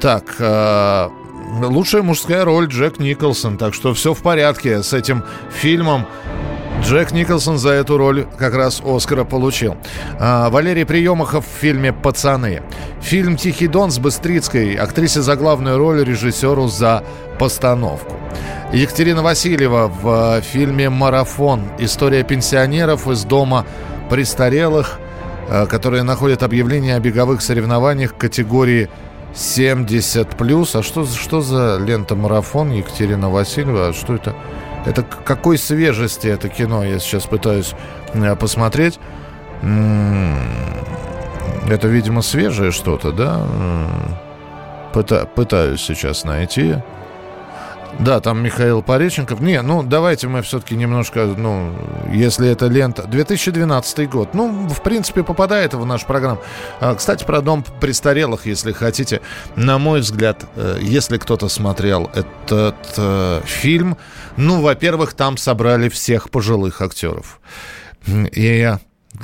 [0.00, 1.20] так...
[1.52, 3.58] лучшая мужская роль Джек Николсон.
[3.58, 6.06] Так что все в порядке с этим фильмом.
[6.82, 9.76] Джек Николсон за эту роль как раз Оскара получил.
[10.18, 12.62] А, Валерий Приемахов в фильме «Пацаны».
[13.00, 17.04] Фильм «Тихий дон» с Быстрицкой, актрисе за главную роль, режиссеру за
[17.38, 18.16] постановку.
[18.72, 21.62] Екатерина Васильева в фильме «Марафон».
[21.78, 23.64] История пенсионеров из дома
[24.10, 24.98] престарелых,
[25.48, 28.88] а, которые находят объявление о беговых соревнованиях категории
[29.34, 30.78] 70+.
[30.78, 33.88] А что, что за лента «Марафон» Екатерина Васильева?
[33.88, 34.34] А что это?
[34.84, 37.74] Это какой свежести это кино, я сейчас пытаюсь
[38.14, 38.98] э, посмотреть.
[39.62, 40.38] Это,
[41.88, 43.46] видимо, свежее что-то, да?
[44.92, 46.76] Пыта пытаюсь сейчас найти.
[47.98, 49.40] Да, там Михаил Пореченков.
[49.40, 51.72] Не, ну давайте мы все-таки немножко, ну,
[52.12, 53.04] если это лента...
[53.04, 54.34] 2012 год.
[54.34, 56.40] Ну, в принципе, попадает в нашу программу.
[56.80, 59.20] А, кстати, про дом престарелых, если хотите.
[59.56, 63.96] На мой взгляд, э, если кто-то смотрел этот э, фильм,
[64.36, 67.40] ну, во-первых, там собрали всех пожилых актеров.
[68.06, 68.72] И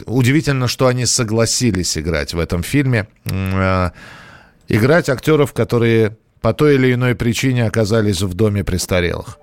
[0.07, 3.09] удивительно, что они согласились играть в этом фильме.
[3.25, 3.91] Э,
[4.69, 9.39] играть актеров, которые по той или иной причине оказались в доме престарелых.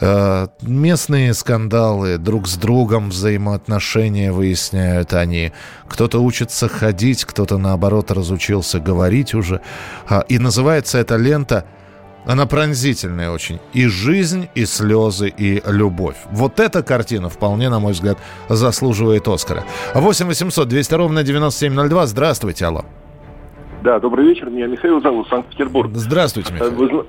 [0.00, 5.52] Э, местные скандалы, друг с другом взаимоотношения выясняют они.
[5.88, 9.60] Кто-то учится ходить, кто-то, наоборот, разучился говорить уже.
[10.08, 11.64] А, и называется эта лента
[12.26, 13.58] она пронзительная очень.
[13.72, 16.16] И жизнь, и слезы, и любовь.
[16.30, 18.18] Вот эта картина вполне, на мой взгляд,
[18.50, 19.64] заслуживает Оскара.
[19.94, 22.06] 8 800 200 ровно 9702.
[22.06, 22.84] Здравствуйте, алло.
[23.82, 24.50] Да, добрый вечер.
[24.50, 25.90] Меня Михаил зовут, Санкт-Петербург.
[25.94, 26.72] Здравствуйте, Михаил.
[26.72, 27.06] Вы,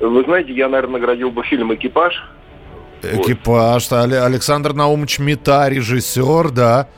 [0.00, 2.14] вы знаете, я, наверное, наградил бы фильм «Экипаж».
[3.02, 4.12] «Экипаж», вот.
[4.12, 6.88] Александр Наумович Мета, режиссер, да.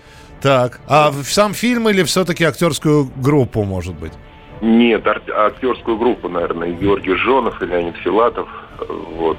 [0.42, 4.12] Так, а сам фильм или все-таки актерскую группу, может быть?
[4.60, 8.46] Нет, актерскую группу, наверное, Георгий Жонов и Леонид Филатов,
[9.16, 9.38] вот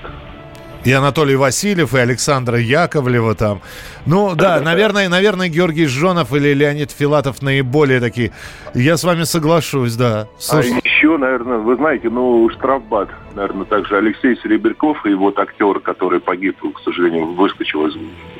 [0.85, 3.61] и Анатолий Васильев, и Александра Яковлева там.
[4.05, 8.31] Ну да, наверное, наверное, Георгий Жонов или Леонид Филатов наиболее такие.
[8.73, 10.27] Я с вами соглашусь, да.
[10.37, 10.73] Слушай...
[10.73, 16.19] А еще, наверное, вы знаете, ну, штрафбат, наверное, также Алексей Серебряков и вот актер, который
[16.19, 17.95] погиб, к сожалению, выскочил из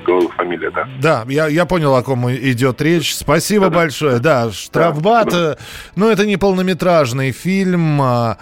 [0.06, 0.88] головы фамилия, да?
[1.02, 3.16] Да, я, я понял, о ком идет речь.
[3.16, 4.20] Спасибо да, большое.
[4.20, 5.54] Да, штрафбат, да.
[5.54, 5.56] Э,
[5.96, 8.38] ну, это не полнометражный фильм, а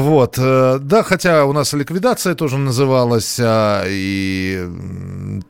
[0.00, 4.66] вот, э, да, хотя у нас ликвидация тоже называлась, а, и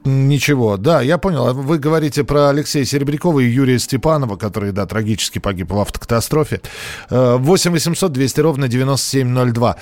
[0.04, 1.46] ничего, да, я понял.
[1.46, 6.60] А вы говорите про Алексея Серебрякова и Юрия Степанова, который, да, трагически погиб в автокатастрофе.
[7.10, 9.76] 8 800 200 ровно 9702.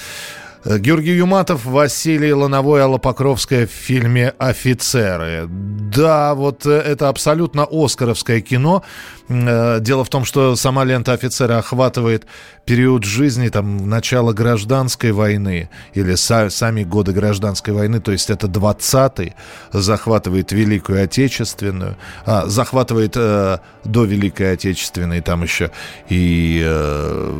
[0.64, 5.46] Э, Георгий Юматов, Василий Лановой, Алла Покровская в фильме «Офицеры».
[5.49, 8.83] Да, вот э, это абсолютно оскаровское кино.
[9.29, 12.27] Дело в том, что сама лента «Офицеры» охватывает
[12.64, 18.46] период жизни, там, начало гражданской войны или са- сами годы гражданской войны, то есть это
[18.46, 19.35] 20-й,
[19.73, 21.96] захватывает Великую Отечественную,
[22.27, 25.70] а, захватывает э, до Великой Отечественной там еще
[26.09, 27.31] и э,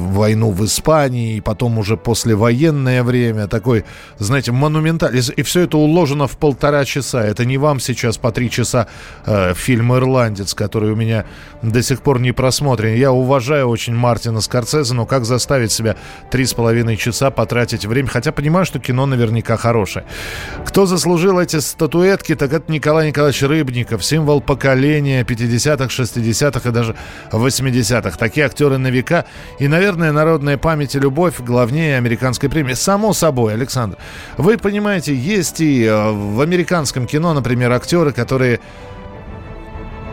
[0.00, 1.96] войну в Испании, и потом уже
[2.62, 3.84] послевоенное время, такой,
[4.18, 5.20] знаете, монументальный.
[5.36, 7.24] И все это уложено в полтора часа.
[7.24, 8.86] Это не вам сейчас по три часа
[9.26, 11.24] э, фильм «Ирландец», который у меня
[11.62, 12.94] до сих пор не просмотрен.
[12.94, 15.96] Я уважаю очень Мартина Скорсезе, но как заставить себя
[16.30, 20.04] три с половиной часа потратить время, хотя понимаю, что кино наверняка хорошее.
[20.66, 26.94] Кто заслужил эти статуэтки, так это Николай Николаевич Рыбников, символ поколения 50-х, 60-х и даже
[27.30, 28.16] 80-х.
[28.18, 29.24] Такие актеры на века
[29.58, 32.74] и, наверное, народная память и любовь главнее американской премии.
[32.74, 33.96] Само собой, Александр.
[34.36, 38.60] Вы понимаете, есть и э, в американском кино, например, актеры, которые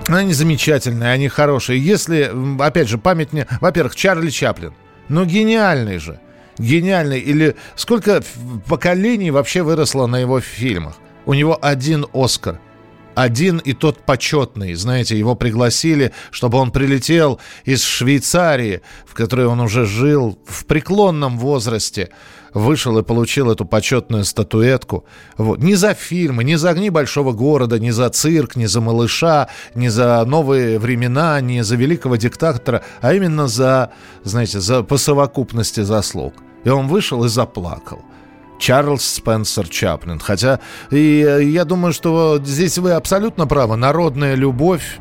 [0.08, 1.84] они замечательные, они хорошие.
[1.84, 3.46] Если, опять же, память мне...
[3.62, 4.74] Во-первых, Чарли Чаплин.
[5.10, 6.20] Ну, гениальный же.
[6.58, 7.20] Гениальный.
[7.20, 8.24] Или сколько
[8.68, 10.96] поколений вообще выросло на его фильмах?
[11.26, 12.60] У него один Оскар.
[13.16, 14.74] Один и тот почетный.
[14.74, 21.38] Знаете, его пригласили, чтобы он прилетел из Швейцарии, в которой он уже жил в преклонном
[21.38, 22.10] возрасте,
[22.54, 25.06] вышел и получил эту почетную статуэтку.
[25.38, 25.62] Вот.
[25.62, 29.90] Не за фильмы, не за «Огни большого города», не за цирк, не за «Малыша», не
[29.90, 33.92] за «Новые времена», не за великого диктатора, а именно за,
[34.24, 36.34] знаете, за, по совокупности заслуг.
[36.64, 38.02] И он вышел и заплакал.
[38.60, 40.20] Чарльз Спенсер Чаплин.
[40.20, 40.60] Хотя,
[40.92, 43.78] и э, я думаю, что здесь вы абсолютно правы.
[43.78, 45.00] Народная любовь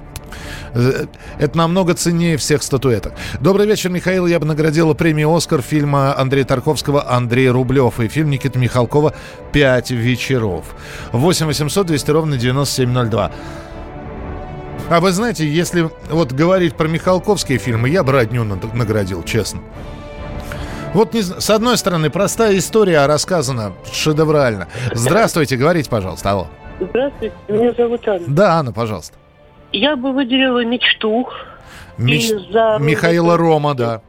[0.73, 1.07] э,
[1.39, 3.13] это намного ценнее всех статуэток.
[3.41, 4.27] Добрый вечер, Михаил.
[4.27, 9.13] Я бы наградила премию «Оскар» фильма Андрея Тарковского «Андрей Рублев» и фильм Никиты Михалкова
[9.53, 10.75] «Пять вечеров».
[11.13, 13.33] 8 800 200 ровно 9702.
[14.91, 19.61] А вы знаете, если вот говорить про Михалковские фильмы, я бы родню наградил, честно.
[20.95, 24.69] Вот не, с одной стороны, простая история рассказана шедеврально.
[24.93, 26.47] Здравствуйте, говорите, пожалуйста, алло.
[26.81, 28.25] Здравствуйте, меня зовут Анна.
[28.29, 29.17] Да, Анна, пожалуйста.
[29.73, 31.29] Я бы выделила мечту.
[31.99, 32.29] Меч...
[32.53, 32.79] За...
[32.81, 34.01] Михаила Рома, да.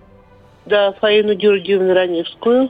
[0.66, 2.70] Да, Фаину Георгиевну Раневскую.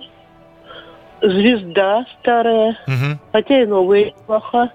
[1.22, 3.20] Звезда старая, угу.
[3.34, 4.72] хотя и новая плоха.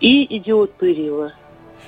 [0.00, 1.32] И идиот Пырьева.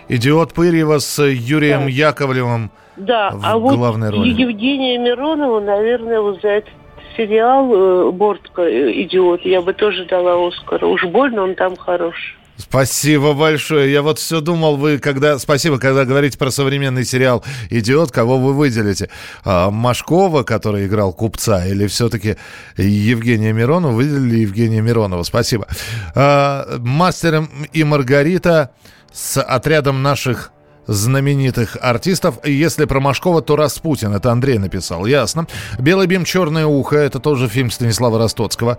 [0.09, 1.89] Идиот Пырьева с Юрием да.
[1.89, 4.29] Яковлевым да, в а вот главной роли.
[4.31, 6.73] Евгения Миронова, наверное, вот за этот
[7.17, 8.63] сериал э, «Бортка.
[8.63, 10.87] Э, идиот» я бы тоже дала Оскара.
[10.87, 12.37] Уж больно он там хорош.
[12.57, 13.93] Спасибо большое.
[13.93, 15.39] Я вот все думал, вы когда...
[15.39, 19.11] Спасибо, когда говорите про современный сериал «Идиот», кого вы выделите?
[19.45, 22.37] А, Машкова, который играл купца, или все-таки
[22.77, 23.93] Евгения Миронова?
[23.93, 25.23] Выделили Евгения Миронова.
[25.23, 25.69] Спасибо.
[26.17, 28.73] А, «Мастер и Маргарита»
[29.13, 30.53] с отрядом наших
[30.89, 32.39] знаменитых артистов.
[32.45, 34.15] Если про Машкова, то Распутин.
[34.15, 35.07] Это Андрей написал.
[35.07, 35.47] Ясно.
[35.79, 36.97] «Белый бим, черное ухо».
[36.97, 38.79] Это тоже фильм Станислава Ростоцкого.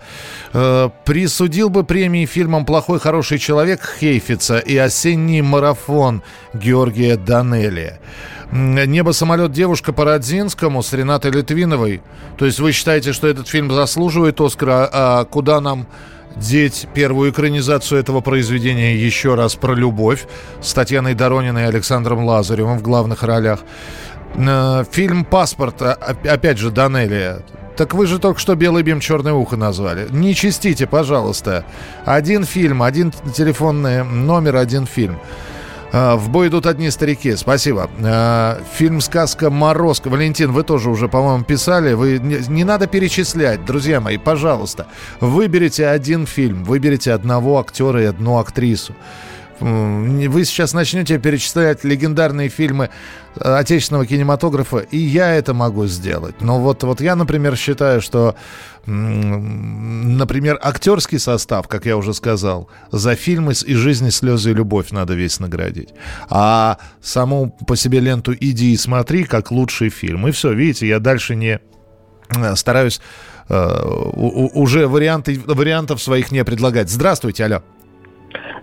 [0.51, 7.99] Э, присудил бы премии фильмам «Плохой, хороший человек» Хейфица и «Осенний марафон» Георгия Данелия.
[8.51, 12.01] «Небо, самолет, девушка» по Родзинскому с Ренатой Литвиновой.
[12.39, 15.85] То есть вы считаете, что этот фильм заслуживает Оскара, а куда нам
[16.35, 20.25] деть первую экранизацию этого произведения еще раз про любовь
[20.61, 23.59] с Татьяной Дорониной и Александром Лазаревым в главных ролях.
[24.35, 27.43] Э, фильм «Паспорт», а, опять же, Данелия.
[27.75, 30.07] Так вы же только что «Белый бим, черное ухо» назвали.
[30.09, 31.65] Не чистите, пожалуйста.
[32.05, 35.17] Один фильм, один телефонный номер, один фильм.
[35.91, 37.35] А, в бой идут одни старики.
[37.35, 37.89] Спасибо.
[38.03, 40.09] А, фильм «Сказка Морозко».
[40.09, 41.93] Валентин, вы тоже уже, по-моему, писали.
[41.93, 44.87] Вы не, не надо перечислять, друзья мои, пожалуйста.
[45.19, 48.93] Выберите один фильм, выберите одного актера и одну актрису.
[49.59, 52.89] Вы сейчас начнете перечислять легендарные фильмы
[53.35, 56.39] э, отечественного кинематографа, и я это могу сделать.
[56.39, 58.35] Но вот, вот я, например, считаю, что,
[58.85, 64.91] например, актерский состав, как я уже сказал, за фильмы «И жизнь, и слезы, и любовь»
[64.91, 65.89] надо весь наградить.
[66.29, 70.27] А саму по себе ленту «Иди и смотри» как лучший фильм.
[70.27, 71.59] И все, видите, я дальше не
[72.29, 73.01] э, стараюсь
[73.49, 73.83] э,
[74.15, 76.89] уже варианты, вариантов своих не предлагать.
[76.89, 77.61] Здравствуйте, алло.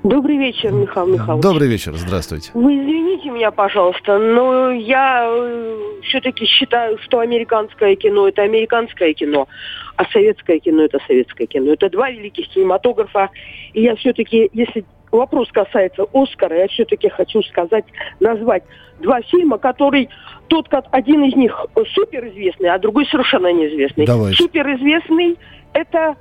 [0.07, 1.42] Добрый вечер, Михаил Михайлович.
[1.42, 2.53] Добрый вечер, здравствуйте.
[2.55, 9.49] Вы извините меня, пожалуйста, но я э, все-таки считаю, что американское кино– это американское кино,
[9.97, 11.73] а советское кино– это советское кино.
[11.73, 13.31] Это два великих кинематографа.
[13.73, 17.85] И я все-таки, если вопрос касается Оскара, я все-таки хочу сказать,
[18.21, 18.62] назвать
[19.01, 20.09] два фильма, который
[20.47, 24.07] тот, как один из них суперизвестный, а другой совершенно неизвестный.
[24.07, 24.37] Давайте.
[24.37, 25.37] Суперизвестный–
[25.73, 26.14] это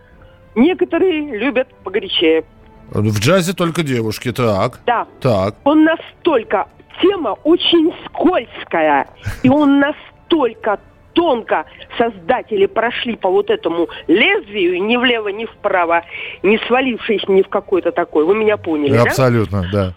[0.56, 2.46] некоторые любят погорячее.
[2.92, 4.80] В джазе только девушки, так.
[4.86, 5.08] Да.
[5.22, 5.56] Так.
[5.64, 6.68] Он настолько...
[7.02, 9.10] Тема очень скользкая.
[9.44, 10.80] И он настолько
[11.12, 11.66] тонко
[11.98, 16.04] создатели прошли по вот этому лезвию, ни влево, ни вправо,
[16.44, 18.26] не свалившись ни в какой-то такой.
[18.26, 19.70] Вы меня поняли, Абсолютно, да?
[19.72, 19.94] да.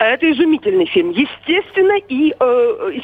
[0.00, 1.10] Это изумительный фильм.
[1.10, 2.44] Естественно, и э,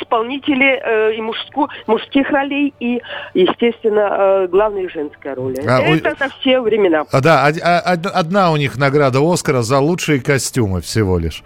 [0.00, 3.02] исполнители э, и мужску, мужских ролей, и,
[3.34, 5.56] естественно, э, главная женская роль.
[5.68, 6.16] А, Это ой...
[6.18, 7.04] на все времена.
[7.12, 11.42] А, да, а, одна у них награда Оскара за лучшие костюмы всего лишь.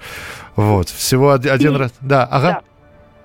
[0.55, 1.95] Вот, всего один и, раз.
[2.01, 2.63] Да, ага.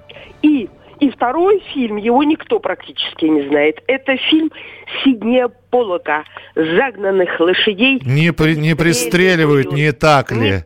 [0.10, 0.16] Да.
[0.42, 0.68] И
[1.00, 3.82] и второй фильм, его никто практически не знает.
[3.88, 4.52] Это фильм
[5.04, 6.24] Сиднея Полока
[6.56, 8.02] «Загнанных лошадей».
[8.06, 10.64] Не, при, не пристреливают, не так ли?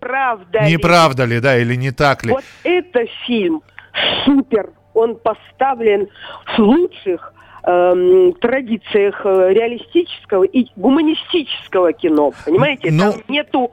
[0.66, 2.32] Не правда ли, да, или не так ли?
[2.32, 3.62] Вот это фильм
[4.26, 4.72] супер.
[4.94, 6.10] Он поставлен
[6.58, 12.34] в лучших эм, традициях э, реалистического и гуманистического кино.
[12.46, 12.90] Понимаете?
[12.92, 13.72] Ну, Там нету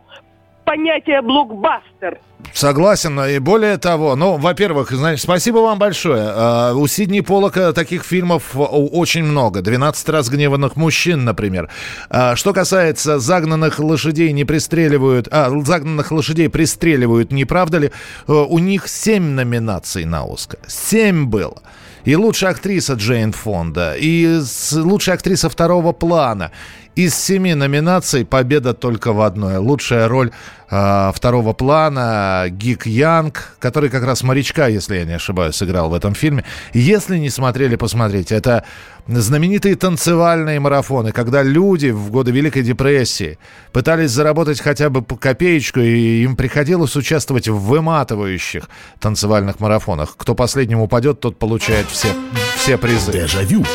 [0.67, 2.19] понятие блокбастер.
[2.53, 6.25] Согласен, и более того, ну, во-первых, значит, спасибо вам большое.
[6.29, 9.61] А, у Сидни Полока таких фильмов очень много.
[9.61, 11.71] «12 разгневанных мужчин», например.
[12.11, 17.91] А, что касается «Загнанных лошадей не пристреливают», а, «Загнанных лошадей пристреливают», не правда ли?
[18.27, 20.61] Э, у них семь номинаций на «Оскар».
[20.67, 21.63] Семь было
[22.07, 24.41] и лучшая актриса Джейн Фонда, и
[24.73, 26.53] лучшая актриса второго плана.
[26.97, 29.59] Из семи номинаций победа только в одной.
[29.59, 30.31] Лучшая роль
[30.71, 35.95] э, второго плана Гик Янг, который как раз морячка, если я не ошибаюсь, сыграл в
[35.95, 36.45] этом фильме.
[36.73, 38.35] Если не смотрели, посмотрите.
[38.35, 38.65] Это
[39.07, 43.39] знаменитые танцевальные марафоны, когда люди в годы Великой депрессии
[43.73, 48.71] пытались заработать хотя бы по копеечку, и им приходилось участвовать в выматывающих
[49.01, 50.15] танцевальных марафонах.
[50.17, 52.09] Кто последним упадет, тот получает все,
[52.57, 53.13] все призы.
[53.13, 53.67] Дежавю.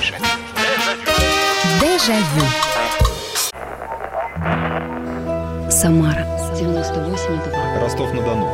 [0.00, 0.33] Дежавю.
[5.70, 7.80] Самара 98,2.
[7.80, 8.46] Ростов-на-Дону.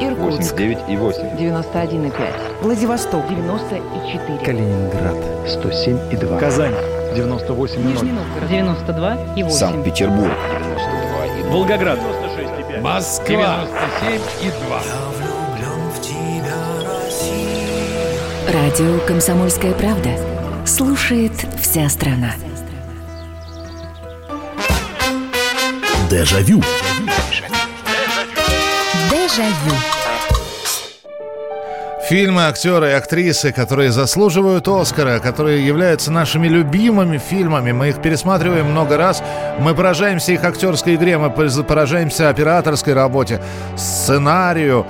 [0.00, 1.36] Иркутск 89 и 8.
[1.36, 2.62] 91,5.
[2.62, 4.38] Владивосток 94.
[4.42, 6.38] Калининград 107 и 2.
[6.38, 6.74] Казань
[7.14, 9.54] 98 Нижний Новгород 92 и 8.
[9.54, 11.52] Санкт-Петербург 92 и 2.
[11.52, 12.80] Волгоград 96,5.
[12.80, 13.66] Москва
[14.00, 14.50] 97 и
[18.48, 18.60] 2.
[18.62, 20.10] Радио «Комсомольская правда».
[20.64, 22.30] Слушает вся страна.
[26.14, 26.62] Дежавю.
[29.10, 29.74] Дежавю.
[32.08, 37.72] Фильмы, актеры и актрисы, которые заслуживают Оскара, которые являются нашими любимыми фильмами.
[37.72, 39.24] Мы их пересматриваем много раз.
[39.58, 43.42] Мы поражаемся их актерской игре, мы поражаемся операторской работе,
[43.76, 44.86] сценарию,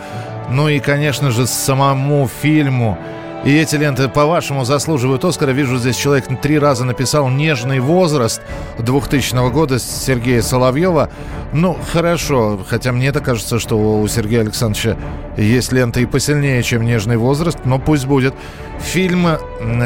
[0.50, 2.98] ну и, конечно же, самому фильму.
[3.44, 5.50] И эти ленты, по-вашему, заслуживают Оскара.
[5.50, 8.40] Вижу, здесь человек три раза написал «Нежный возраст»
[8.78, 11.10] 2000 года Сергея Соловьева.
[11.52, 14.96] Ну, хорошо, хотя мне это кажется, что у Сергея Александровича
[15.36, 18.34] есть лента и посильнее, чем «Нежный возраст», но пусть будет.
[18.80, 19.28] Фильм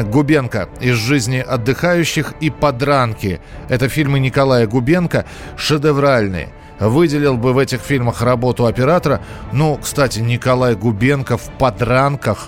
[0.09, 3.41] Губенко «Из жизни отдыхающих» и «Подранки».
[3.67, 5.25] Это фильмы Николая Губенко,
[5.57, 6.47] шедевральные
[6.79, 9.19] выделил бы в этих фильмах работу оператора.
[9.51, 12.47] Ну, кстати, Николай Губенко в «Подранках»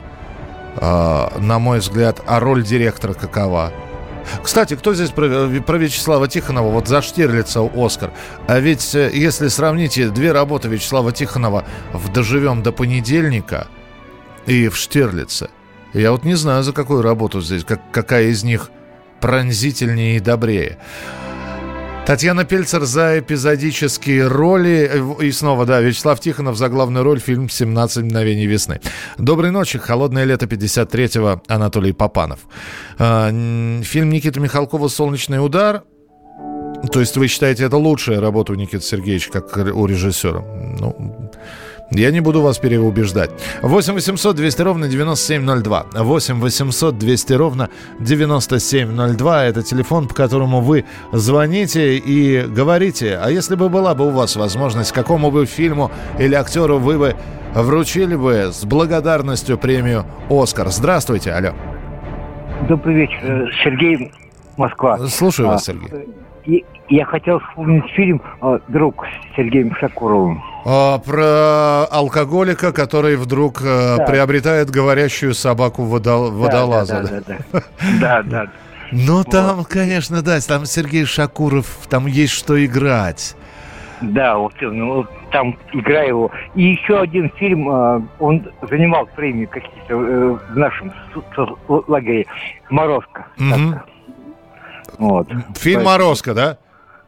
[0.80, 3.74] на мой взгляд, а роль директора какова?
[4.44, 6.72] Кстати, кто здесь про, про Вячеслава Тихонова?
[6.72, 8.12] Вот за Штирлица Оскар.
[8.48, 13.68] А ведь, э, если сравните две работы Вячеслава Тихонова в «Доживем до понедельника»
[14.46, 15.50] и в «Штирлице»,
[15.94, 18.72] я вот не знаю, за какую работу здесь, как, какая из них
[19.20, 20.78] пронзительнее и добрее.
[22.06, 24.92] Татьяна Пельцер за эпизодические роли.
[25.22, 28.82] И снова, да, Вячеслав Тихонов за главную роль фильм «17 мгновений весны».
[29.18, 29.80] Доброй ночи.
[29.80, 32.40] «Холодное лето 53-го» Анатолий Попанов.
[32.98, 33.30] А,
[33.84, 35.84] фильм Никиты Михалкова «Солнечный удар».
[36.92, 40.42] То есть вы считаете, это лучшая работа у Никиты Сергеевича, как у режиссера?
[40.80, 41.31] Ну,
[41.92, 43.32] я не буду вас переубеждать.
[43.62, 45.86] 8 800 200 ровно 9702.
[45.94, 47.70] 8 800 200 ровно
[48.00, 49.46] 9702.
[49.46, 53.20] Это телефон, по которому вы звоните и говорите.
[53.22, 57.16] А если бы была бы у вас возможность, какому бы фильму или актеру вы бы
[57.54, 60.70] вручили бы с благодарностью премию «Оскар».
[60.70, 61.52] Здравствуйте, алло.
[62.70, 63.20] Добрый вечер.
[63.24, 64.12] Э, Сергей,
[64.56, 64.98] Москва.
[65.08, 66.66] Слушаю вас, а, Сергей.
[66.92, 70.44] Я хотел вспомнить фильм э, «Друг» с Сергеем Шакуровым.
[70.66, 74.04] А, про алкоголика, который вдруг э, да.
[74.04, 76.32] приобретает говорящую собаку водол...
[76.32, 77.02] водолаза.
[77.02, 77.64] Да, да, да.
[78.02, 78.48] да, да.
[78.92, 83.38] Ну, там, конечно, да, там Сергей Шакуров, там есть что играть.
[84.02, 86.30] Да, вот ну, там игра его.
[86.56, 87.70] И еще один фильм,
[88.20, 90.92] он занимал премии какие-то в нашем
[91.70, 92.26] лагере.
[92.70, 93.28] «Морозко».
[93.40, 93.80] Угу.
[94.98, 95.28] Вот.
[95.56, 96.58] Фильм «Морозко», да?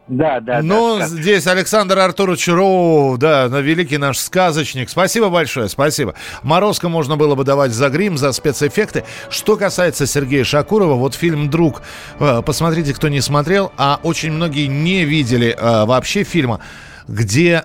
[0.07, 0.61] Да, да.
[0.61, 4.89] Ну, да, здесь Александр Артурович Роу, да, великий наш сказочник.
[4.89, 6.13] Спасибо большое, спасибо.
[6.41, 9.05] Морозко можно было бы давать за грим, за спецэффекты.
[9.29, 11.81] Что касается Сергея Шакурова, вот фильм «Друг»,
[12.19, 16.59] э, посмотрите, кто не смотрел, а очень многие не видели а, вообще фильма,
[17.07, 17.63] где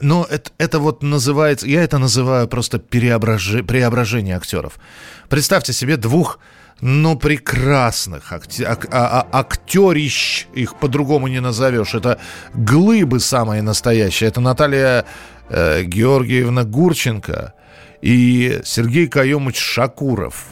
[0.00, 3.64] ну, это, это вот называется, я это называю просто переображ...
[3.66, 4.78] преображение актеров.
[5.28, 6.38] Представьте себе двух
[6.80, 11.94] ну, прекрасных акти- ак- а- а- актерищ, их по-другому не назовешь.
[11.94, 12.18] Это
[12.54, 14.28] глыбы самые настоящие.
[14.28, 15.04] Это Наталья
[15.48, 17.52] э, Георгиевна Гурченко
[18.02, 20.46] и Сергей Каемович Шакуров.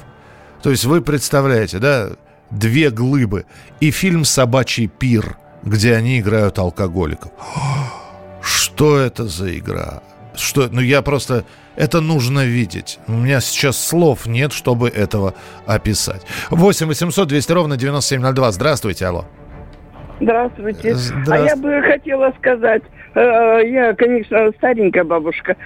[0.63, 2.11] То есть вы представляете, да,
[2.51, 3.47] две глыбы.
[3.81, 7.31] И фильм «Собачий пир», где они играют алкоголиков.
[8.43, 10.03] Что это за игра?
[10.35, 11.45] Что, ну я просто
[11.79, 12.99] это нужно видеть.
[13.07, 15.35] У меня сейчас слов нет, чтобы этого
[15.67, 16.23] описать.
[16.51, 18.53] 8 800 200 ровно 9702.
[18.53, 19.25] Здравствуйте, алло.
[20.21, 20.91] Здравствуйте.
[20.93, 22.83] Здра- А я бы хотела сказать,
[23.15, 23.21] э,
[23.71, 25.57] я, конечно, старенькая бабушка.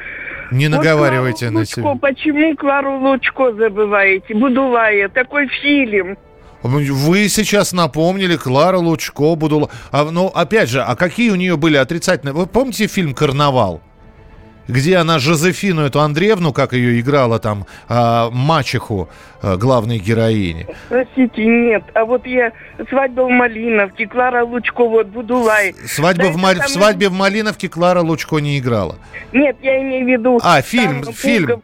[0.51, 1.95] Не Вот наговаривайте Клару на Лучко, себя.
[2.01, 4.35] Почему Клару Лучко забываете?
[4.35, 6.19] Будулая, такой фильм.
[6.63, 9.71] Вы сейчас напомнили Клара Лучко, Будула.
[9.91, 12.35] А, ну, опять же, а какие у нее были отрицательные?
[12.35, 13.81] Вы помните фильм «Карнавал»?
[14.73, 19.09] Где она Жозефину, эту Андреевну, как ее играла там, а, мачеху
[19.43, 20.67] а, главной героини.
[20.89, 21.83] Простите, нет.
[21.95, 22.53] А вот я
[22.89, 25.75] свадьба в Малиновке, Клара Лучко, вот Будулай.
[25.87, 28.97] Свадьба в, Ма- в свадьбе в Малиновке Клара Лучко не играла.
[29.33, 30.41] Нет, я имею в виду...
[30.43, 31.63] А, фильм, там фильм.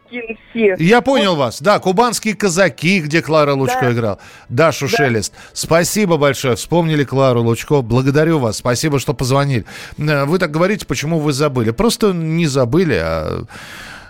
[0.51, 0.75] Все.
[0.79, 1.61] Я понял вас.
[1.61, 3.91] Да, кубанские казаки, где Клара Лучко Да.
[3.91, 4.19] играл.
[4.49, 5.33] Дашу Шелест.
[5.53, 6.55] Спасибо большое.
[6.55, 7.81] Вспомнили Клару Лучко.
[7.81, 8.57] Благодарю вас.
[8.57, 9.65] Спасибо, что позвонили.
[9.97, 11.71] Э, Вы так говорите, почему вы забыли.
[11.71, 13.43] Просто не забыли, а...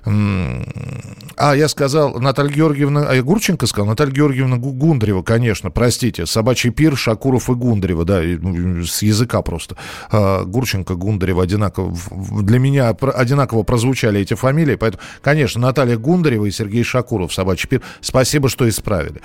[0.06, 6.70] А, я сказал, Наталья Георгиевна, а Гурченко сказал, Наталья Георгиевна Гу- Гундарева, конечно, простите, собачий
[6.72, 9.76] пир, Шакуров и Гундарева, да, ну, с языка просто.
[10.12, 11.96] А, Гурченко, Гундарева одинаково,
[12.42, 17.82] для меня одинаково прозвучали эти фамилии, поэтому, конечно, Наталья Гундарева и Сергей Шакуров, собачий пир,
[18.02, 19.22] спасибо, что исправили.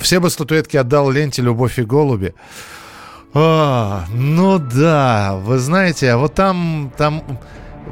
[0.00, 2.34] Все бы статуэтки отдал ленте «Любовь и голуби».
[3.32, 7.22] А, ну да, вы знаете, а вот там, там,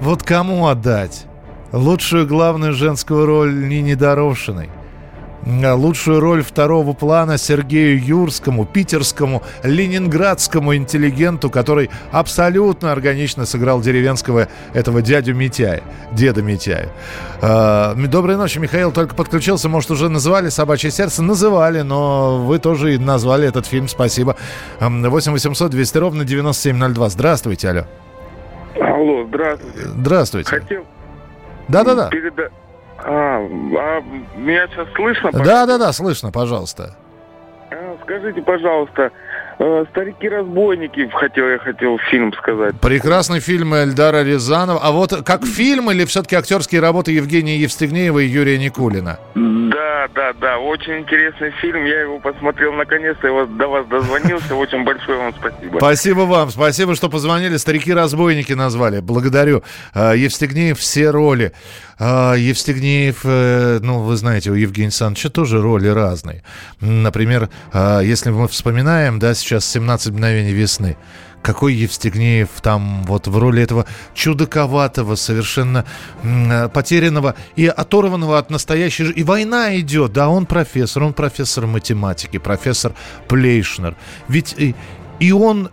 [0.00, 1.26] вот кому отдать?
[1.72, 4.70] Лучшую главную женскую роль Нине Дорошиной.
[5.46, 14.48] А Лучшую роль второго плана Сергею Юрскому, питерскому, ленинградскому интеллигенту, который абсолютно органично сыграл деревенского
[14.74, 15.82] этого дядю Митяя,
[16.12, 16.88] деда Митяя.
[17.40, 21.22] А, Доброй ночи, Михаил только подключился, может, уже называли «Собачье сердце»?
[21.22, 24.36] Называли, но вы тоже и назвали этот фильм, спасибо.
[24.80, 27.08] Ам, 8 800 200 ровно 9702.
[27.08, 27.84] Здравствуйте, алло.
[28.98, 29.78] Алло, здравствуйте.
[29.96, 30.50] Здравствуйте.
[30.50, 30.84] Хотел
[31.68, 32.08] Да-да-да.
[32.10, 32.50] переда-
[32.98, 34.00] А, а
[34.36, 35.30] меня сейчас слышно?
[35.30, 36.96] Да-да-да, слышно, пожалуйста.
[37.70, 39.12] А, Скажите, пожалуйста,
[39.60, 42.74] э, «Старики-разбойники» хотел я хотел фильм сказать.
[42.80, 44.80] Прекрасный фильм Эльдара Рязанова.
[44.82, 49.20] А вот как фильм или все-таки актерские работы Евгения Евстигнеева и Юрия Никулина?
[49.78, 51.84] Да, да, да, очень интересный фильм.
[51.84, 54.56] Я его посмотрел наконец-то, я до вас дозвонился.
[54.56, 55.76] Очень большое вам спасибо.
[55.76, 57.56] Спасибо вам, спасибо, что позвонили.
[57.56, 58.98] Старики-разбойники назвали.
[58.98, 59.62] Благодарю.
[59.94, 61.52] А, Евстигнеев все роли.
[62.00, 66.42] А, Евстигнеев, э, ну, вы знаете, у Евгения Александровича тоже роли разные.
[66.80, 70.96] Например, а, если мы вспоминаем, да, сейчас «17 мгновений весны»,
[71.42, 75.84] какой Евстигнеев там вот в роли этого чудаковатого, совершенно
[76.22, 79.20] э, потерянного и оторванного от настоящей жизни.
[79.20, 82.92] И война идет, да, он профессор, он профессор математики, профессор
[83.28, 83.96] Плейшнер.
[84.28, 84.74] Ведь и,
[85.20, 85.70] и он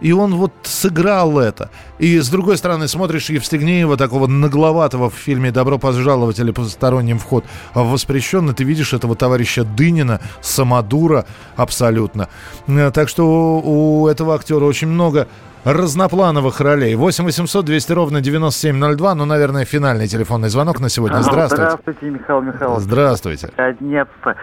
[0.00, 1.70] и он вот сыграл это.
[1.98, 7.44] И с другой стороны, смотришь Евстигнеева, такого нагловатого в фильме «Добро пожаловать» или «Посторонним вход»
[7.74, 11.24] воспрещенно, ты видишь этого товарища Дынина, самодура
[11.56, 12.28] абсолютно.
[12.66, 15.26] Э, Так что у, у этого актера очень много
[15.64, 16.94] разноплановых ролей.
[16.94, 21.20] 8 800 200 ровно 9702, ну, наверное, финальный телефонный звонок на сегодня.
[21.22, 21.64] Здравствуйте.
[21.70, 22.82] Здравствуйте, Михаил Михайлович.
[22.82, 23.50] Здравствуйте.
[23.56, 24.34] Наконец-то.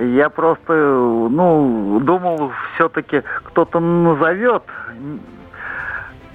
[0.00, 4.62] Я просто, ну, думал, все-таки кто-то назовет.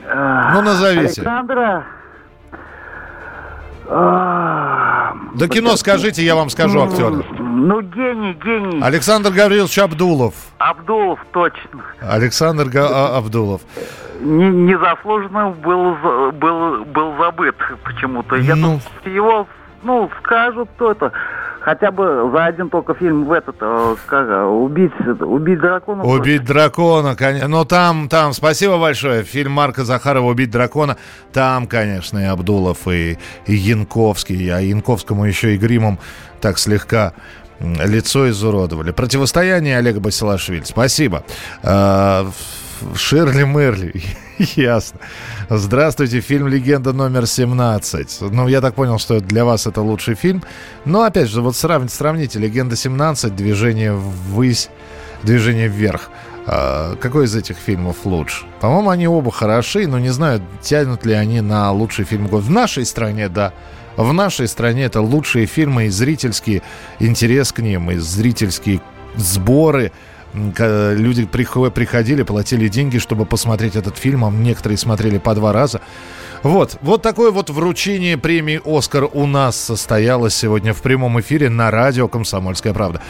[0.07, 1.22] Ну, назовите.
[1.22, 1.84] Александра.
[3.88, 7.24] Да кино скажите, я вам скажу актера.
[7.39, 8.82] Ну, гений, гений.
[8.84, 10.34] Александр Гаврилович Абдулов.
[10.57, 11.82] Абдулов, точно.
[12.01, 13.61] Александр Га- А- Абдулов.
[14.22, 15.95] Не- Незаслуженно был,
[16.34, 18.36] был, был забыт почему-то.
[18.38, 18.80] Я Ну.
[19.05, 19.45] его,
[19.86, 21.12] ну, скажут кто-то.
[21.62, 26.04] Хотя бы за один только фильм в этот, э, как, э, убить, убить дракона.
[26.04, 27.48] Убить дракона, конечно.
[27.48, 29.24] Но там, там, спасибо большое.
[29.24, 30.98] Фильм Марка Захарова «Убить дракона».
[31.34, 33.18] Там, конечно, и Абдулов, и,
[33.48, 34.48] и Янковский.
[34.50, 35.98] А Янковскому еще и гримом
[36.40, 37.14] так слегка
[37.60, 38.92] лицо изуродовали.
[38.92, 40.66] Противостояние Олега Басилашвили.
[40.66, 41.24] Спасибо.
[42.95, 44.01] Ширли Мерли.
[44.55, 44.99] Ясно.
[45.49, 48.30] Здравствуйте, фильм «Легенда номер 17».
[48.32, 50.43] Ну, я так понял, что для вас это лучший фильм.
[50.86, 54.69] Но, опять же, вот сравните, сравните «Легенда 17», «Движение ввысь»,
[55.23, 56.09] «Движение вверх».
[56.47, 58.45] А, какой из этих фильмов лучше?
[58.59, 62.45] По-моему, они оба хороши, но не знаю, тянут ли они на лучший фильм года.
[62.45, 63.53] В нашей стране, да.
[63.97, 66.61] В нашей стране это лучшие фильмы и зрительский
[66.99, 68.82] интерес к ним, и зрительские
[69.15, 69.91] сборы.
[70.36, 75.82] Люди прихо- приходили, платили деньги, чтобы посмотреть этот фильм, а некоторые смотрели по два раза.
[76.44, 81.72] Вот, вот такое вот вручение премии «Оскар» у нас состоялось сегодня в прямом эфире на
[81.72, 83.02] радио «Комсомольская правда».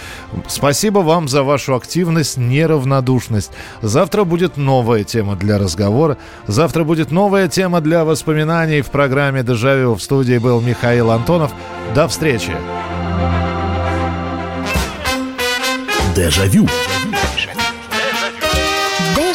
[0.47, 3.51] Спасибо вам за вашу активность, неравнодушность.
[3.81, 6.17] Завтра будет новая тема для разговора.
[6.47, 9.95] Завтра будет новая тема для воспоминаний в программе «Дежавю».
[9.95, 11.51] В студии был Михаил Антонов.
[11.93, 12.53] До встречи.
[16.15, 16.69] Дежавю.